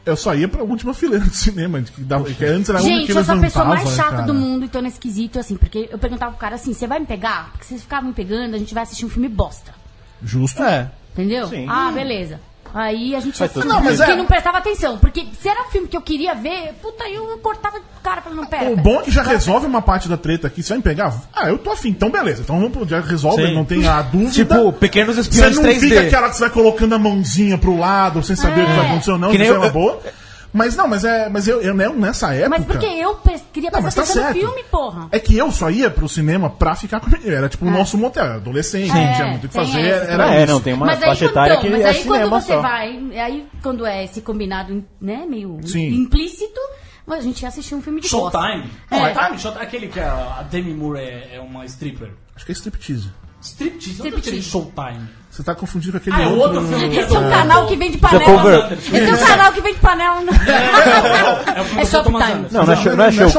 [0.06, 1.82] eu só ia pra última fileira do cinema.
[1.82, 4.22] Que, dava, que antes era Gente, que eu sou a pessoa mais chata cara.
[4.22, 7.00] do mundo e tô nesse quesito, assim, porque eu perguntava pro cara assim, você vai
[7.00, 7.50] me pegar?
[7.50, 9.74] Porque se você ficar me pegando, a gente vai assistir um filme bosta.
[10.22, 10.62] Justo.
[10.62, 10.90] É.
[11.12, 11.48] Entendeu?
[11.48, 11.66] Sim.
[11.68, 12.40] Ah, beleza.
[12.74, 14.98] Aí a gente filme Não, mas que é- não prestava atenção.
[14.98, 18.38] Porque se era um filme que eu queria ver, puta, eu cortava o cara falando,
[18.40, 18.70] não, pera.
[18.70, 20.62] O bom é que já resolve uma parte da treta aqui.
[20.62, 21.14] Você vai me pegar?
[21.34, 21.88] Ah, eu tô afim.
[21.88, 22.42] Então beleza.
[22.42, 23.54] Então vamos pro- já resolve, Sim.
[23.54, 24.30] não tem a dúvida.
[24.32, 25.80] Tipo, pequenos você espiões não 3D.
[25.88, 28.76] fica aquela que você vai colocando a mãozinha pro lado sem saber o que É.
[28.76, 29.30] vai acontecer ou não.
[29.30, 30.00] Que nem isso é uma eu- boa.
[30.56, 31.28] Mas não, mas é.
[31.28, 32.48] Mas eu, eu né, nessa época.
[32.58, 33.14] Mas porque eu
[33.52, 35.08] queria Não, prestar tá no filme, porra.
[35.12, 38.24] É que eu só ia pro cinema pra ficar com Era tipo o nosso motel,
[38.24, 39.64] era adolescente, não tinha muito o que É.
[39.64, 39.80] fazer.
[39.80, 40.52] essa Era é, isso.
[40.52, 42.40] não, tem uma mas aí, faixa quando, etária então, que mas é aí quando cinema
[42.40, 42.60] você só.
[42.62, 42.88] vai,
[43.20, 45.88] aí quando é esse combinado, né, meio Sim.
[45.94, 46.60] implícito,
[47.06, 48.08] a gente ia assistir um filme de.
[48.08, 48.70] Showtime.
[48.90, 49.14] É.
[49.14, 49.62] Showtime, Showtime.
[49.64, 52.12] Aquele que a Demi Moore é, é uma stripper.
[52.34, 53.10] Acho que é striptease.
[53.40, 54.42] Striptease, não é Striptease.
[54.42, 55.08] Showtime.
[55.36, 56.60] Você tá confundindo com aquele Ah, é outro.
[56.60, 58.70] outro filme que é Esse é um canal que vende panela.
[58.72, 60.20] Esse é um canal que vende panela.
[60.22, 62.46] no- É É Thomas Showtime.
[62.50, 63.34] Não, não é, é, é Showgirls.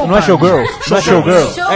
[0.88, 1.58] Não é Showgirls.
[1.70, 1.74] É,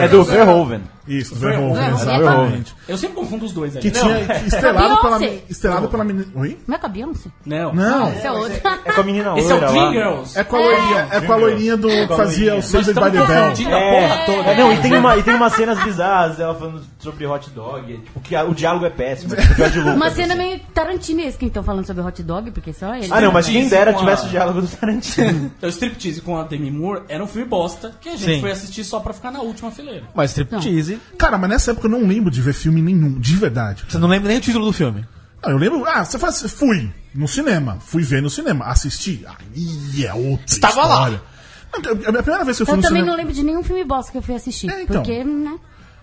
[0.00, 0.80] é, é do Verhoeven.
[1.08, 2.12] Isso, Verhoeven, Verhoeven.
[2.12, 2.74] exatamente.
[2.86, 3.82] Eu sempre confundo os dois aí.
[3.82, 6.26] Que Não, tinha estrelado pela, estrelado pela menina.
[6.34, 6.58] Oi?
[6.66, 7.30] Não é com a Beyoncé?
[7.46, 7.72] Não.
[7.72, 8.08] Não.
[8.12, 8.60] Esse é outro.
[8.84, 9.90] É com a menina Esse é o.
[9.92, 10.38] Girls.
[10.38, 13.10] É com a loirinha, é com a loirinha do que fazia o Nós Saved by
[13.10, 13.44] the Bell.
[13.46, 14.48] a porra toda.
[14.50, 17.98] É, não, e tem, uma, e tem umas cenas bizarras ela falando sobre hot dog.
[17.98, 19.34] Tipo, que a- o diálogo é péssimo.
[19.34, 19.94] Tipo, George Lucas.
[19.96, 20.42] Uma cena assim.
[20.42, 23.08] meio tarantinesca, então, falando sobre hot dog, porque só ele.
[23.10, 25.50] Ah, não, mas quem dera a- tivesse o diálogo do Tarantino.
[25.62, 28.40] O Striptease com a Demi Moore era um filme bosta que a gente Sim.
[28.40, 30.04] foi assistir só pra ficar na última fileira.
[30.14, 30.97] Mas striptease.
[31.16, 33.84] Cara, mas nessa época eu não lembro de ver filme nenhum, de verdade.
[33.88, 35.04] Você não lembra nem o título do filme.
[35.42, 40.04] Não, eu lembro, ah, você faz, fui no cinema, fui ver no cinema, assisti, aí
[40.04, 41.10] é outra Estava lá.
[41.10, 43.06] Não, a minha primeira vez que eu fui Eu no também cinema...
[43.06, 44.68] não lembro de nenhum filme bosta que eu fui assistir.
[44.70, 45.02] É, então.
[45.02, 45.54] Porque, né?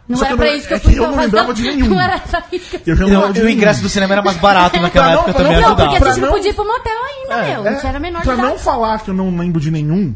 [0.08, 1.54] Não Só era eu pra não- isso que eu é fui que eu não lembrava
[1.54, 1.90] de nenhum.
[1.90, 4.22] Não era pra isso que eu Eu já não Não, o ingresso do cinema era
[4.22, 5.90] mais barato naquela não- época, pra também não- Não, ajudava.
[5.90, 7.68] porque a gente não não- podia ir pro motel ainda, meu.
[7.68, 10.16] A gente era menor de pra não falar que eu não lembro de nenhum,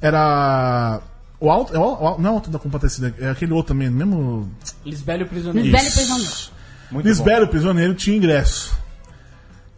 [0.00, 1.00] era.
[1.40, 3.90] O alto, é o, o- não é o alto da compadecida, é aquele outro também,
[3.90, 4.50] mesmo.
[4.84, 5.66] Lisbélio Prisioneiro.
[5.68, 6.32] Lisbela e Prisioneiro.
[6.90, 8.76] Muito Lisbelo, prisioneiro, tinha ingresso.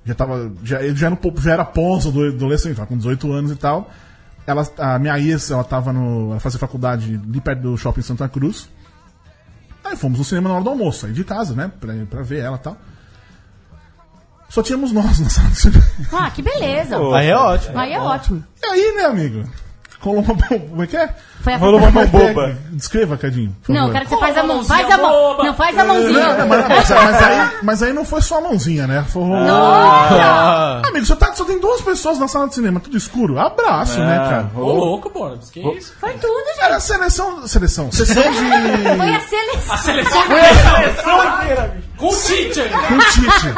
[0.05, 0.53] Já tava.
[0.63, 3.91] Já, ele já era, já era pós adolescente, com 18 anos e tal.
[4.47, 6.33] Ela, a minha ex, ela tava no.
[6.33, 8.69] Ela fazia faculdade ali perto do shopping Santa Cruz.
[9.85, 11.71] Aí fomos no cinema na hora do almoço, aí de casa, né?
[11.81, 12.77] Pra, pra ver ela e tal.
[14.49, 15.85] Só tínhamos nós na sala de cinema.
[16.13, 16.97] Ah, que beleza.
[17.15, 17.79] Aí é ótimo.
[17.79, 18.45] Aí é ótimo.
[18.63, 19.45] E aí, né, amigo?
[20.01, 20.35] Colou uma.
[20.37, 21.09] Como é que é?
[21.43, 22.09] Foi a Rolou uma mão é é?
[22.09, 22.59] boba.
[22.73, 23.57] Descreva, Cadinho.
[23.63, 23.93] por Não, eu favor.
[23.93, 24.57] quero que você faz a mão.
[24.57, 25.45] mãozinha Faz a mão.
[25.45, 26.35] Não, faz a mãozinha.
[26.37, 29.05] Não, mas, mas- mas aí, mas aí não foi só a mãozinha, né?
[29.09, 30.83] Foi um- Nossa!
[30.89, 33.39] Amigo, só, tá, só tem duas pessoas na sala de cinema, tudo escuro.
[33.39, 34.51] Abraço, né, cara?
[34.57, 35.51] Ô, louco, Borbs.
[35.51, 35.95] Que isso?
[36.01, 36.61] Foi tudo, gente.
[36.65, 37.47] Era seleção.
[37.47, 37.93] Seleção.
[37.93, 38.39] Sessão de.
[38.97, 39.75] Foi a seleção.
[39.75, 40.23] A seleção
[41.97, 42.71] com o teacher.
[42.89, 43.55] Com Tite.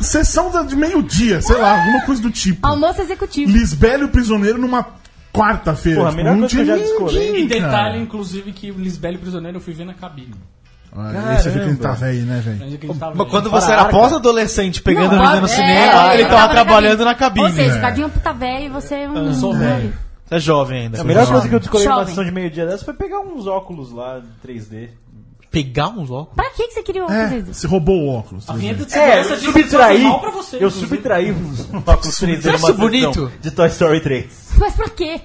[0.00, 2.64] Sessão da- de meio-dia, sei lá, alguma coisa do tipo.
[2.66, 3.50] Almoço executivo.
[3.50, 4.86] Lisbelo e prisioneiro numa
[5.32, 6.00] quarta-feira.
[6.00, 7.42] Porra, a melhor coisa que eu já descolei.
[7.44, 7.60] E cara.
[7.60, 10.34] detalhe, inclusive, que o Lisbélio Prisioneiro eu fui ver na cabine.
[10.90, 12.62] Ah, Aí você vê que ele tá velho, né, velho?
[12.64, 12.80] Ele
[13.14, 16.46] Mas quando você era pós-adolescente pegando Não, a menina no é, cinema, ele eu tava
[16.46, 17.52] na trabalhando na Ou cabine.
[17.52, 17.78] seja, né?
[17.78, 19.26] o Cadinho é um puta velho e você é um.
[19.26, 19.92] Eu sou velho.
[20.24, 21.00] Você é jovem ainda.
[21.00, 21.32] A melhor Jovem.
[21.34, 22.08] coisa que eu descobri numa Jovem.
[22.08, 24.88] sessão de meio-dia dessa foi pegar uns óculos lá 3D.
[25.50, 26.34] Pegar uns óculos?
[26.36, 27.56] Pra que que você queria É, óculos?
[27.56, 28.48] você roubou o óculos.
[28.50, 30.02] A vinheta de É, segurança eu que faz subtraí.
[30.02, 30.56] mal pra você.
[30.56, 30.86] Eu inclusive.
[30.88, 33.32] subtraí uns óculos 3D numa Isso sessão bonito.
[33.40, 34.26] de Toy Story 3.
[34.58, 35.20] Mas pra quê?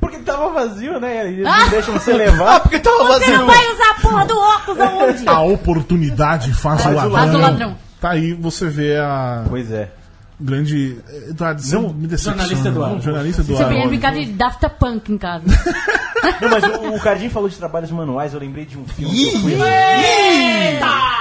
[0.00, 1.26] Porque tava vazio, né?
[1.28, 1.58] Eles Ah!
[1.58, 2.60] não deixam você Ah, levar.
[2.60, 3.38] porque tava Você vazio.
[3.38, 5.28] não vai usar a porra do óculos aonde?
[5.28, 7.10] A oportunidade faz, o ladrão.
[7.10, 7.76] Faz o ladrão.
[8.00, 9.90] Tá aí, você vê a Pois é.
[10.40, 10.98] grande.
[11.30, 12.36] Eduardo, você Não, me decepciona.
[12.38, 13.02] jornalista Eduardo.
[13.02, 13.74] Jornalista Você Eduardo.
[13.74, 15.44] veio brincar de Daft Punk em casa.
[16.40, 19.34] Não, mas o, o Cardinho falou de trabalhos manuais, eu lembrei de um filme que
[19.36, 19.54] eu fui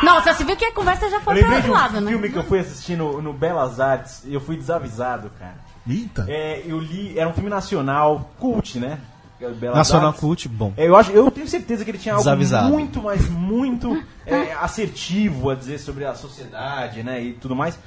[0.04, 2.02] Nossa, você viu que a conversa já Eu foi lembrei para de outro um lado,
[2.02, 2.12] né?
[2.12, 5.56] filme que eu fui assistir no, no Belas Artes e eu fui desavisado, cara.
[5.90, 6.26] Eita.
[6.28, 9.00] É, eu li, era um filme nacional, cult, né?
[9.40, 10.22] Belas Nacional Artes.
[10.22, 10.74] Cult, bom.
[10.76, 12.28] É, Eu, acho, eu tenho certeza que ele tinha algo
[12.70, 17.22] muito, mas muito é, assertivo a dizer sobre a sociedade, né?
[17.22, 17.78] E tudo mais.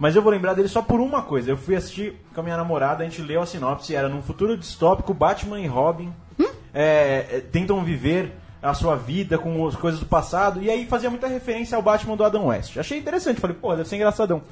[0.00, 1.50] Mas eu vou lembrar dele só por uma coisa.
[1.50, 4.56] Eu fui assistir com a minha namorada, a gente leu a sinopse, era num futuro
[4.56, 10.06] distópico, Batman e Robin é, é, tentam viver a sua vida com as coisas do
[10.06, 12.76] passado, e aí fazia muita referência ao Batman do Adam West.
[12.76, 14.42] Achei interessante, falei, pô, deve ser engraçadão.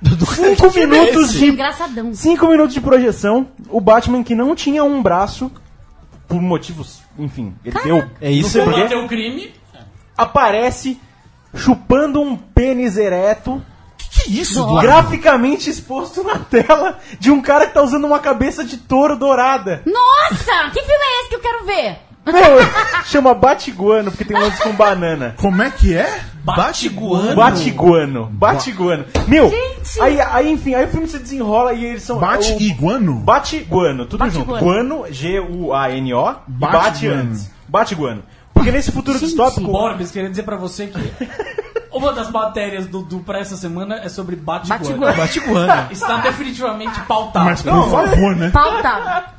[0.34, 2.14] Cinco minutos de Engraçadão.
[2.14, 5.50] Cinco minutos de projeção, o Batman que não tinha um braço,
[6.26, 8.04] por motivos, enfim, ele deu.
[8.20, 9.52] É isso o crime.
[10.16, 11.00] aparece
[11.54, 13.62] chupando um pênis ereto,
[14.24, 14.80] Que isso, Eduardo?
[14.82, 19.82] graficamente exposto na tela de um cara que tá usando uma cabeça de touro dourada.
[19.86, 21.98] Nossa, que filme é esse que eu quero ver?
[22.26, 22.58] Meu,
[23.06, 25.34] chama Batiguano, porque tem um lance com banana.
[25.38, 26.20] Como é que é?
[26.44, 27.34] Batiguano.
[27.34, 29.06] Batiguano, Batiguano.
[29.26, 29.98] Meu, Gente!
[30.00, 32.18] aí, aí enfim, aí o filme se desenrola e eles são.
[32.18, 33.14] Bate o- iguano?
[33.20, 34.50] Batiguano, tudo Batiguano.
[34.52, 34.62] junto.
[34.64, 37.20] Guano, G-U-A-N-O, bate Batiguano.
[37.30, 37.50] antes.
[37.66, 38.22] Batiguano.
[38.52, 39.28] Porque nesse futuro Gente.
[39.28, 39.70] distópico.
[39.70, 40.98] Borbes, queria dizer pra você que
[41.92, 44.36] uma das matérias do, do pra essa semana é sobre.
[44.36, 45.14] Batiguano.
[45.16, 45.88] Batiguano.
[45.92, 47.44] Está definitivamente pautado.
[47.46, 48.50] Mas por favor, né?
[48.50, 49.38] Pauta.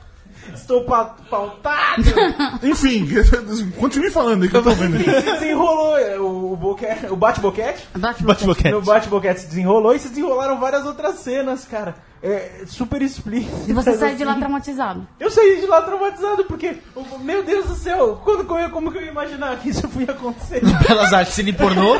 [0.53, 2.03] Estou pa- pautado.
[2.63, 3.07] Enfim,
[3.79, 7.87] continue falando aí que eu tô vendo se desenrolou é, o, o, boque- o bate-boquete.
[7.95, 8.71] Bate Bate-boquete.
[8.71, 11.95] No bate-boquete se desenrolou e se desenrolaram várias outras cenas, cara.
[12.21, 13.69] É super explícito.
[13.69, 15.07] E você sai de lá traumatizado.
[15.19, 16.77] Eu saí de lá traumatizado porque,
[17.21, 20.61] meu Deus do céu, quando, como que eu ia imaginar que isso ia acontecer?
[20.85, 21.97] Pelas artes cine pornô.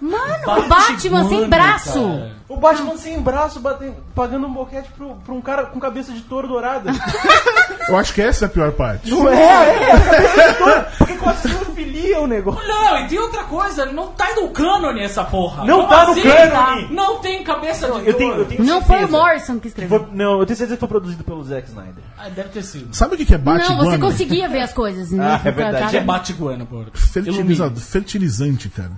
[0.00, 1.92] Mano, o Batman sem braço.
[1.92, 2.36] cara.
[2.48, 6.20] O Batman sem braço batendo, pagando um boquete pro, pra um cara com cabeça de
[6.20, 6.92] touro dourada.
[7.88, 9.10] Eu acho que essa é a pior parte.
[9.10, 10.86] Não é, é, a cabeça de touro.
[10.98, 12.66] Porque quase filia o negócio.
[12.66, 15.64] Não, e tem outra coisa, não tá no cânone essa porra.
[15.64, 16.22] Não Como tá no assim?
[16.22, 16.88] cânone.
[16.94, 18.48] Não tem cabeça de Eu tenho, eu touro.
[18.48, 19.98] tenho Não foi o certeza Morrison que escreveu.
[20.00, 22.02] foi- Não, eu tenho certeza que foi produzido pelo Zack Snyder.
[22.18, 22.94] Ah, deve ter sido.
[22.94, 25.10] Sabe o que é Não, você conseguia ver as coisas.
[25.10, 25.24] né?
[25.26, 25.90] Ah, é verdade.
[25.90, 26.86] Que é Batiguano, porra.
[26.94, 28.92] Fertilizado, fertilizante, cara.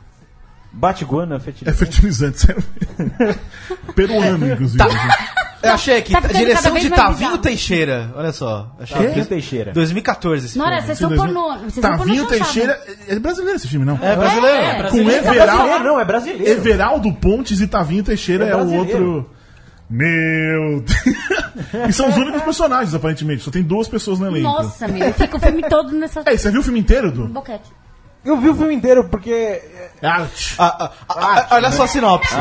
[0.72, 1.78] Batiguana, É fertilizante.
[1.78, 2.62] fertilizante, sério.
[3.94, 4.84] Peruano, inclusive.
[5.60, 7.38] Eu achei aqui, Tá direção de Tavinho.
[7.38, 8.12] Teixeira.
[8.14, 8.76] Olha só.
[8.78, 9.26] Achei Tavinho.
[9.26, 9.72] Teixeira.
[9.72, 10.80] 2014 esse filme.
[10.82, 11.48] vocês são pornô.
[11.58, 12.26] Vocês são pornô Tavinho.
[12.26, 12.80] Teixeira.
[13.08, 13.98] É brasileiro esse filme, não?
[14.00, 14.56] É brasileiro.
[14.56, 14.74] É, é.
[14.74, 15.10] Com brasileiro.
[15.10, 16.50] É brasileiro, Everaldo, não, é brasileiro.
[16.52, 19.30] Everaldo Pontes e Tavinho Teixeira É é, o outro.
[19.90, 20.92] Meu Deus.
[21.88, 23.42] e são os únicos personagens, aparentemente.
[23.42, 24.46] Só tem duas pessoas no elenco.
[24.46, 25.12] Nossa, meu.
[25.14, 27.26] Fica o filme todo nessa Ei, você viu o filme inteiro, Du?
[27.26, 27.70] boquete.
[28.24, 29.62] Eu vi o filme inteiro porque.
[30.02, 30.54] É arte.
[30.58, 32.34] Ah, ah, ah, olha só a sinopse.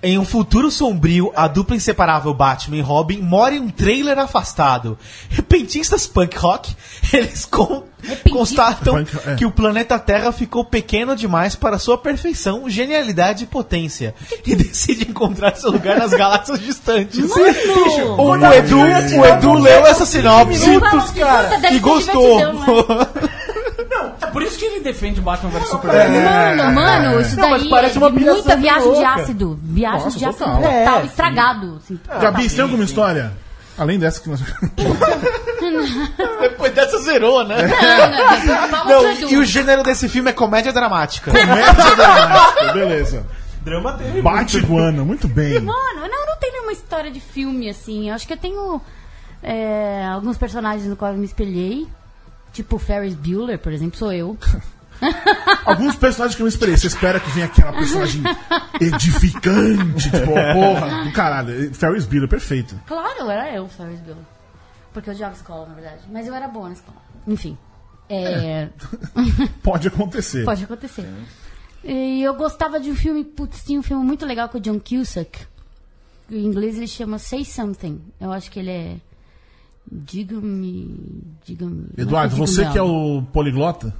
[0.00, 4.96] Em um futuro sombrio, a dupla inseparável Batman e Robin mora em um trailer afastado.
[5.28, 6.72] Repentistas punk rock,
[7.12, 8.36] eles com Repentino.
[8.38, 9.34] constatam Punk- é.
[9.34, 14.14] que o planeta Terra ficou pequeno demais para sua perfeição, genialidade e potência.
[14.46, 17.28] E decide encontrar seu lugar nas galáxias distantes.
[17.28, 18.14] Mano!
[18.16, 20.64] O, o Edu, o Edu leu essa sinopse
[21.72, 22.38] e gostou.
[23.88, 24.12] né?
[24.22, 26.22] É por isso que ele defende Batman vs Superman.
[26.22, 29.08] Mano, mano, isso Não, daí parece é uma de muita de viagem de louca.
[29.14, 29.58] ácido.
[29.62, 30.62] Viagem Nossa, de ácido total.
[30.62, 31.76] total, É, estragado.
[31.82, 32.00] assim.
[32.20, 33.32] Gabi, você tem alguma história?
[33.78, 34.40] Além dessa que nós.
[36.40, 37.56] Depois dessa zerou, né?
[38.72, 39.32] Não, pro Edu.
[39.32, 41.30] e o gênero desse filme é comédia dramática.
[41.30, 43.26] Comédia dramática, beleza.
[43.62, 44.22] Drama teve.
[44.22, 45.60] Bate Guana, muito bem.
[45.60, 48.08] Mano, não, não tem nenhuma história de filme, assim.
[48.08, 48.80] Eu acho que eu tenho
[49.42, 51.86] é, alguns personagens no qual eu me espelhei.
[52.52, 54.36] Tipo o Ferris Bueller, por exemplo, sou eu.
[55.64, 56.76] Alguns personagens que eu me esperei.
[56.76, 58.22] Você espera que venha aquela personagem
[58.80, 61.72] edificante, tipo, porra, do caralho.
[61.74, 62.74] Ferris Bueller, perfeito.
[62.86, 64.24] Claro, era eu, Ferris Bueller.
[64.92, 66.02] Porque eu odiava escola, na verdade.
[66.10, 66.98] Mas eu era boa na escola.
[67.26, 67.56] Enfim.
[68.08, 68.68] É,
[69.62, 70.44] Pode acontecer.
[70.44, 71.06] pode acontecer.
[71.84, 74.80] E eu gostava de um filme, putz, tinha um filme muito legal com o John
[74.80, 75.46] Cusack.
[76.30, 78.00] Em inglês ele chama Say Something.
[78.20, 78.96] Eu acho que ele é.
[79.90, 81.24] Diga-me.
[81.44, 81.86] Diga-me.
[81.96, 83.94] Eduardo, não você que é o poliglota,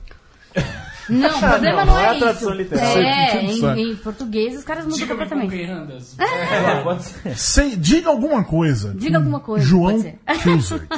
[1.09, 2.51] Não, o problema Não, não, não é é, isso.
[2.51, 2.85] literal.
[2.99, 5.55] É, em, em português os caras mudam completamente.
[6.19, 7.37] É, pode ser.
[7.37, 8.93] sei, diga alguma coisa.
[8.95, 9.95] Diga alguma coisa, João.
[9.95, 10.19] Cusack.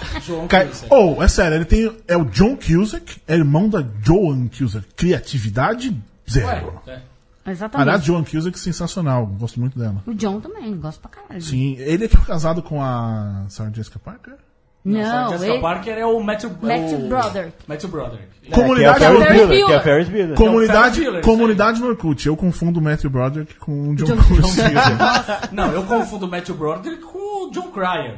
[0.27, 0.87] João Cusack.
[0.91, 1.97] Ou, é sério, ele tem.
[2.09, 4.87] É o John Cusack, é irmão da Joan Cusack.
[4.97, 5.97] Criatividade
[6.29, 6.83] zero.
[6.87, 7.03] Ué,
[7.47, 7.51] é.
[7.51, 7.89] Exatamente.
[7.89, 10.03] Aliás, Joan Cusack sensacional, gosto muito dela.
[10.07, 11.41] O John também, gosto pra caralho.
[11.41, 14.35] Sim, ele é que é casado com a Sarah Jessica Parker?
[14.83, 15.61] Não, Sarah Jessica ele...
[15.61, 17.09] Parker é o Matthew, Matthew o...
[17.09, 17.53] Broderick.
[17.67, 18.29] Matthew Broderick.
[18.51, 19.67] Comunidade que é o Ferris Bueller.
[19.67, 19.81] Que é.
[19.81, 20.35] Ferris Bueller.
[20.37, 22.27] Comunidade, Bueller, comunidade no Orkut.
[22.27, 26.55] Eu confundo o Matthew Broderick com o John, John é- Não, eu confundo o Matthew
[26.55, 28.17] Broderick com o John Cryer.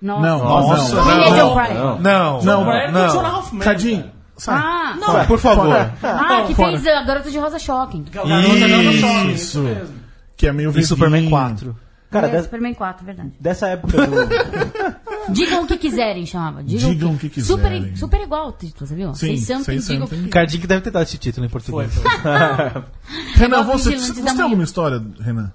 [0.00, 0.20] Nossa.
[0.26, 1.36] Não, Nossa, não, Quem é não.
[1.48, 1.74] John Cryer?
[1.74, 1.98] Não.
[1.98, 3.08] Não, Não, é não.
[3.08, 3.62] Jonah Hoffman.
[3.62, 4.60] Cadinho, sai.
[4.62, 5.74] Ah, Não, Por favor.
[6.02, 6.78] ah que fora.
[6.78, 8.04] fez a Garota de Rosa Shocking.
[8.08, 8.36] É garota
[8.68, 9.42] não no shopping, Isso.
[9.44, 9.94] isso mesmo.
[10.36, 10.84] Que é meio E.
[10.84, 11.74] Superman 4.
[12.10, 13.32] Cara, é, dessa, Superman 4, verdade.
[13.40, 14.16] dessa época do.
[15.28, 16.62] Digam o que quiserem, chamava.
[16.62, 17.82] Digam, Digam o que quiserem.
[17.84, 19.14] Super, super igual o título, você viu?
[19.14, 20.08] Sim, Say something, say digam o que something.
[20.16, 20.30] quiserem.
[20.30, 21.94] Cardinho deve ter dado esse título em Foi, português.
[21.94, 22.02] foi.
[23.36, 25.52] Renan, Igual você, você tem alguma história, Renan?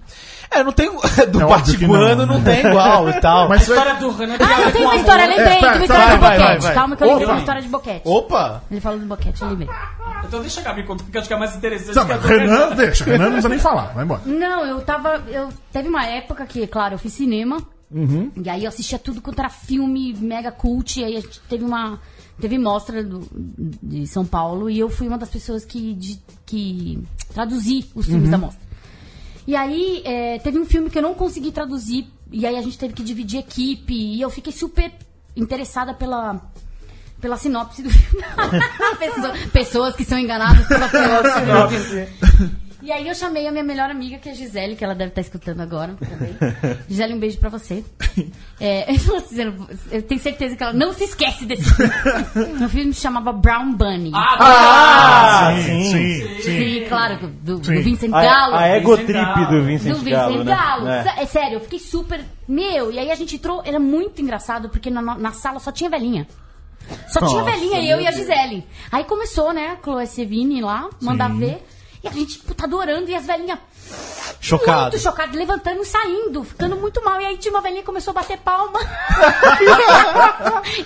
[0.53, 0.89] É, não tem.
[1.31, 2.55] Do É Batiguano não, não, né?
[2.61, 3.45] tem igual e tal.
[3.45, 3.77] A Mas vai...
[3.77, 4.99] história do Renan a Ah, eu tenho uma amor.
[4.99, 6.63] história, lembrei, É, tem uma história vai, de vai, boquete.
[6.63, 6.73] vai.
[6.73, 8.01] Calma que eu lembrei uma história de boquete.
[8.03, 8.63] Opa!
[8.69, 9.69] Ele falou do boquete, eu lembrei.
[10.25, 12.75] Então deixa a Gabi contar, porque eu acho que é mais interessante Não, a Renan,
[12.75, 13.03] deixa.
[13.05, 13.93] Renan não precisa nem falar.
[13.93, 14.21] Vai embora.
[14.25, 15.23] Não, eu tava.
[15.29, 17.57] Eu, teve uma época que, claro, eu fiz cinema.
[17.93, 18.31] Uhum.
[18.43, 20.99] E aí eu assistia tudo quanto era filme mega cult.
[20.99, 21.99] E aí a gente teve uma.
[22.39, 23.27] Teve mostra do-
[23.83, 28.25] de São Paulo e eu fui uma das pessoas que, de- que traduzi os filmes
[28.25, 28.31] Uhum.
[28.31, 28.61] da mostra.
[29.45, 32.07] E aí é, teve um filme que eu não consegui traduzir.
[32.31, 33.93] E aí a gente teve que dividir equipe.
[33.93, 34.91] E eu fiquei super
[35.35, 36.41] interessada pela.
[37.19, 38.23] Pela sinopse do filme.
[38.97, 42.07] Pessoa- pessoas que são enganadas pela sinopse.
[42.81, 45.09] E aí eu chamei a minha melhor amiga, que é a Gisele, que ela deve
[45.09, 46.35] estar escutando agora também.
[46.89, 47.83] Gisele, um beijo pra você.
[48.63, 49.41] É, eu assim,
[49.91, 51.91] eu- tenho certeza que ela não se esquece desse filme.
[52.63, 54.11] O filme se chamava Brown Bunny.
[54.13, 56.41] Ah, sim, sim, sim.
[56.41, 57.61] Sim, claro, do, do.
[57.81, 58.55] Vincent A, Gallo.
[58.55, 59.45] a ego Vincent trip Gallo.
[59.47, 60.55] do do Vincent Vincent Gallo, né?
[60.55, 60.87] Gallo.
[60.87, 61.15] É.
[61.21, 62.23] É sério, eu fiquei super.
[62.47, 65.89] Meu, e aí a gente entrou, era muito engraçado, porque na, na sala só tinha
[65.89, 66.27] velhinha.
[67.07, 68.63] Só tinha velhinha, eu e a Gisele.
[68.91, 71.65] Aí começou, né, a Chloe Sevigny lá, mandar ver.
[72.03, 73.59] E a gente, puta, adorando, e as velhinhas
[74.39, 74.81] Chocado.
[74.81, 77.21] muito chocadas, levantando e saindo, ficando muito mal.
[77.21, 78.79] E aí tinha uma velhinha que começou a bater palma.
[79.61, 79.69] e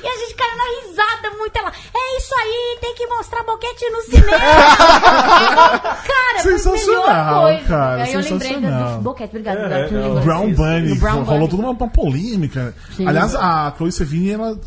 [0.07, 1.55] a gente caiu na risada muito.
[1.57, 4.27] Ela, é isso aí, tem que mostrar boquete no cinema.
[6.03, 7.63] cara, Sensacional, coisa.
[7.65, 8.97] cara, Aí eu lembrei do, sensacional.
[8.97, 9.57] do boquete, obrigado.
[9.57, 10.53] obrigado, que me lembrou Brown.
[10.53, 12.75] Bunny, Brown rolou toda uma, uma polêmica.
[12.95, 13.07] Sim.
[13.07, 14.59] Aliás, a Chloe Sevigny, ela.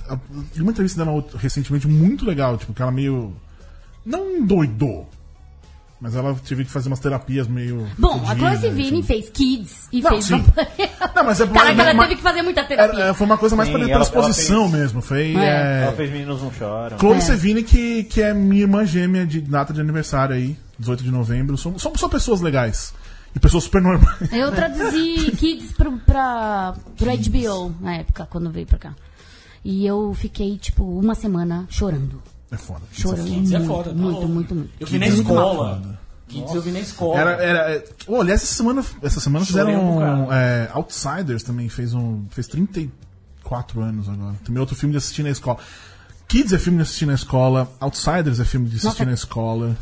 [0.57, 3.37] uma entrevista dela recentemente muito legal, tipo, que ela meio.
[4.07, 5.07] Não endoidou.
[6.01, 7.85] Mas ela teve que fazer umas terapias meio.
[7.99, 9.03] Bom, a Sevigny enfim.
[9.03, 10.45] fez Kids e Não, fez sim.
[11.17, 13.01] Não, mas é Caraca, mas- ela mas- teve que fazer muita terapia.
[13.01, 15.03] Era- é, foi uma coisa mais Sim, pra, ela- pela ela exposição fez- mesmo.
[15.03, 15.35] Foi.
[15.35, 15.41] É.
[15.45, 16.99] é, Ela fez Meninos Não Choram.
[17.01, 17.21] Chloe É.
[17.21, 21.57] Sevigny, que, que é minha irmã gêmea de data de aniversário aí, 18 de novembro.
[21.59, 22.95] Somos só pessoas legais.
[23.35, 24.33] E pessoas super normais.
[24.33, 28.95] Eu traduzi Kids pro, pra, pro HBO na época, quando veio pra cá.
[29.65, 32.23] E eu fiquei, tipo, uma semana chorando.
[32.51, 32.83] É foda.
[32.93, 34.29] Chorando Kids é muito, foda, tá muito, louco.
[34.29, 34.71] muito, muito.
[34.81, 35.99] Eu vi na é muito escola.
[36.29, 37.19] Kids eu vi na escola.
[37.19, 41.95] Era, era, é, oh, aliás, essa semana, essa semana um fizeram é, Outsiders também, fez
[41.95, 42.25] um.
[42.31, 44.35] fez 34 anos agora.
[44.45, 45.59] Também outro filme de assistir na escola.
[46.27, 49.05] Kids é filme de assistir na escola, Outsiders é filme de assistir Nossa.
[49.07, 49.77] na escola.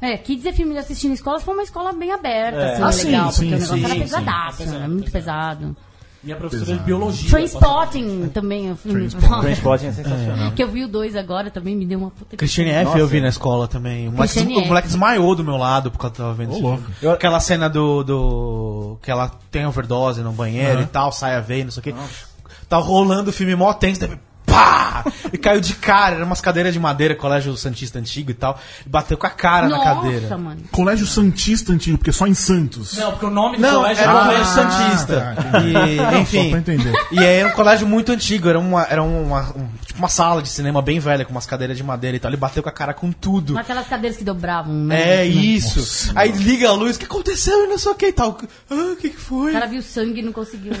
[0.00, 2.92] É, Kids é filme de assistir na escola, foi uma escola bem aberta, assim, Ah,
[2.92, 4.76] sim, legal, sim, porque o negócio sim, era sim, pesadaço, sim.
[4.76, 5.76] era muito pesado.
[6.26, 7.30] Minha professora de biologia.
[7.30, 8.68] Trainspotting também.
[8.68, 10.52] é um filme Transporting é sensacional.
[10.52, 12.84] que eu vi o dois agora também, me deu uma puta que- Christiane F.
[12.86, 12.98] Nossa.
[12.98, 14.08] eu vi na escola também.
[14.08, 16.82] O moleque, o moleque desmaiou do meu lado porque eu tava vendo esse louco.
[16.98, 17.14] filme.
[17.14, 18.98] Aquela cena do, do.
[19.00, 21.94] que ela tem overdose no banheiro e tal, sai a veia, não sei o quê.
[22.68, 24.00] Tá rolando o filme mó tenso,
[24.44, 25.04] pá!
[25.32, 28.58] E caiu de cara, eram umas cadeiras de madeira, colégio Santista antigo e tal.
[28.84, 30.20] E bateu com a cara na cadeira.
[30.22, 30.60] Nossa, mano.
[30.72, 32.96] Colégio Santista antigo, porque só em Santos.
[32.96, 35.20] Não, porque o nome do Não, colégio era é Ah, colégio colégio Santista.
[35.36, 35.76] tá, entendi.
[35.92, 36.42] E, Não, enfim.
[36.44, 36.92] só pra entender.
[37.12, 40.42] E aí era um colégio muito antigo, era uma, era uma, um- tipo uma sala
[40.42, 42.30] de cinema bem velha, com umas cadeiras de madeira e tal.
[42.30, 43.52] Ele bateu com a cara com tudo.
[43.54, 45.20] Com aquelas cadeiras que dobravam, né?
[45.22, 46.12] É isso.
[46.14, 48.38] aí liga a luz, o que aconteceu e não sei o que e tal.
[48.70, 49.50] Ah, o que, que foi?
[49.50, 50.72] O cara viu sangue e não conseguiu.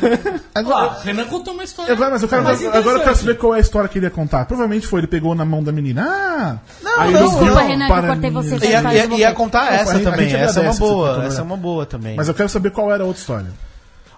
[0.54, 1.92] Ah, Renan contou uma história.
[1.92, 4.06] Agora, mas eu quero, mais agora eu quero saber qual é a história que ele
[4.06, 4.44] ia contar.
[4.46, 6.06] Provavelmente foi, ele pegou na mão da menina.
[6.08, 6.58] Ah!
[6.82, 8.56] Não, aí não, ele Desculpa, Renan, que eu para cortei você.
[8.66, 10.28] Ia, ia, ia contar Não, essa também.
[10.28, 11.24] gente Essa é uma boa.
[11.24, 11.42] Essa é né?
[11.42, 12.16] uma boa também.
[12.16, 13.50] Mas eu quero saber qual era a outra história.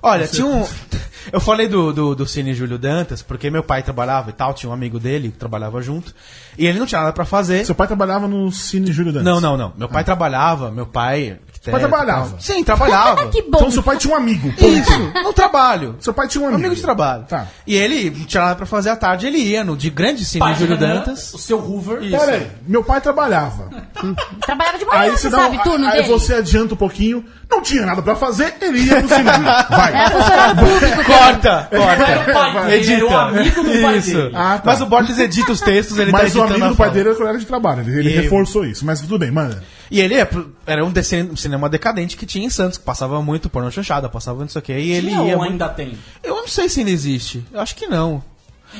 [0.02, 0.64] Olha, tinha um.
[1.32, 4.70] Eu falei do, do, do Cine Júlio Dantas, porque meu pai trabalhava e tal, tinha
[4.70, 6.14] um amigo dele que trabalhava junto.
[6.56, 7.64] E ele não tinha nada pra fazer.
[7.64, 9.26] Seu pai trabalhava no Cine Júlio Dantas.
[9.26, 9.72] Não, não, não.
[9.76, 11.38] Meu pai trabalhava, meu pai.
[11.60, 12.36] Seu pai trabalhava?
[12.40, 13.26] Sim, trabalhava.
[13.28, 13.58] Que bom.
[13.58, 14.48] Então seu pai tinha um amigo.
[14.52, 14.64] ponto.
[14.66, 15.96] Isso, no trabalho.
[16.00, 16.60] Seu pai tinha um Um amigo.
[16.62, 17.24] amigo de trabalho.
[17.28, 17.46] Tá.
[17.66, 20.60] E ele nada pra fazer à tarde, ele ia no de grande cine Pai de
[20.60, 21.34] Júlio Dantas.
[21.34, 22.00] O seu Hoover.
[22.10, 23.68] Pera aí, meu pai trabalhava.
[24.40, 26.08] Trabalhava de manhã, Aí você dá sabe um, turno aí dele.
[26.08, 29.66] você adianta um pouquinho, não tinha nada pra fazer, ele ia pro cinema.
[29.70, 29.92] Vai.
[29.94, 31.04] Era funcionário público.
[31.04, 32.04] Corta, Era o corta.
[32.04, 34.14] pai dele, era o amigo do pai Isso.
[34.16, 34.30] dele.
[34.34, 34.62] Ah, tá.
[34.64, 36.86] Mas o Borges edita os textos, ele tá Mas o editando amigo a do pai
[36.88, 36.94] fala.
[36.96, 38.84] dele era colega de trabalho, ele, ele reforçou isso.
[38.84, 39.56] Mas tudo bem, mano.
[39.90, 40.28] E ele é
[40.66, 44.40] era um desse cinema decadente que tinha em Santos, que passava muito pornô chanchada, passava
[44.40, 45.32] não sei o que, e ele Tinha ia.
[45.32, 45.96] ou muito- ainda tem?
[46.22, 47.42] Eu não sei se ainda existe.
[47.52, 48.22] Eu acho que não.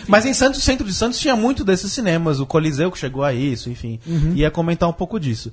[0.07, 2.41] Mas em Santos, centro de Santos, tinha muito desses cinemas.
[2.41, 3.99] O Coliseu que chegou a isso, enfim.
[4.35, 5.53] Ia comentar um pouco disso.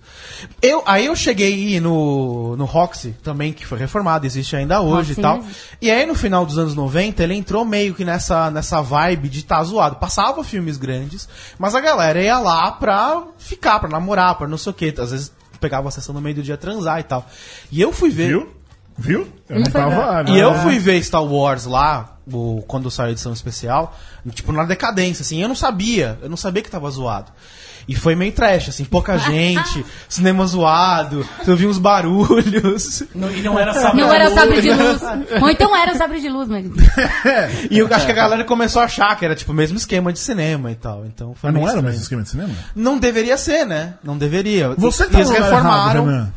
[0.61, 5.19] Eu, aí eu cheguei no, no Roxy, também, que foi reformado, existe ainda hoje Roxy
[5.19, 5.43] e tal.
[5.81, 9.39] E aí no final dos anos 90, ele entrou meio que nessa, nessa vibe de
[9.39, 9.95] estar zoado.
[9.97, 11.27] Passava filmes grandes,
[11.57, 14.93] mas a galera ia lá pra ficar, pra namorar, pra não sei o quê.
[14.97, 17.25] Às vezes pegava a sessão no meio do dia transar e tal.
[17.71, 18.27] E eu fui ver.
[18.27, 18.54] Viu?
[18.97, 19.27] Viu?
[19.49, 20.23] Eu não tava.
[20.31, 23.95] E eu fui ver Star Wars lá, o, quando saiu a edição especial,
[24.31, 27.31] tipo, na decadência, assim, eu não sabia, eu não sabia que tava zoado.
[27.87, 33.03] E foi meio trash, assim, pouca gente, cinema zoado, eu ouvi uns barulhos.
[33.13, 34.33] Não- e não era sabre Não de era luz.
[34.33, 35.01] sabre de luz.
[35.43, 36.65] Ou então era sabre de luz, mas.
[37.69, 40.11] E eu acho que a galera começou a achar que era, tipo, o mesmo esquema
[40.11, 41.05] de cinema e tal.
[41.05, 42.53] Então foi Mas não era o mesmo esquema de cinema?
[42.75, 43.95] Não deveria ser, né?
[44.03, 44.69] Não deveria.
[44.77, 46.09] Você E tá eles reformaram.
[46.09, 46.33] errado.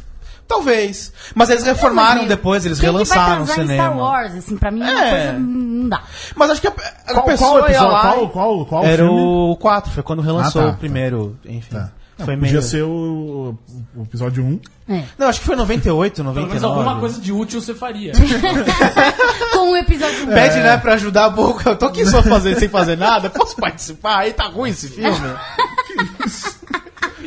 [0.49, 1.13] Talvez.
[1.35, 3.75] Mas eles reformaram Mas, depois, eles quem que vai relançaram o cinema.
[3.85, 5.11] Star Wars, assim, pra mim é uma É.
[5.11, 5.39] coisa.
[5.39, 6.03] Não dá.
[6.35, 6.73] Mas acho que a,
[7.07, 7.93] a Qual, pessoa qual ia episódio?
[7.93, 8.01] lá.
[8.15, 9.21] Qual, qual, qual era filme?
[9.21, 11.37] o 4, foi quando relançou Ah, tá, o primeiro.
[11.45, 11.77] Enfim.
[11.77, 11.91] Tá.
[12.19, 12.63] Não, Foi podia meio.
[12.63, 13.55] ser o,
[13.95, 14.61] o episódio 1.
[14.93, 15.05] É.
[15.17, 16.49] Não, acho que foi 98, Pelo 99.
[16.49, 18.13] menos alguma coisa de útil você faria.
[19.53, 20.27] Com o episódio.
[20.27, 21.71] Pede, né, pra ajudar a boca.
[21.71, 23.31] Eu tô aqui só fazer, sem fazer nada.
[23.31, 24.19] Posso participar?
[24.19, 25.15] Aí tá ruim esse filme.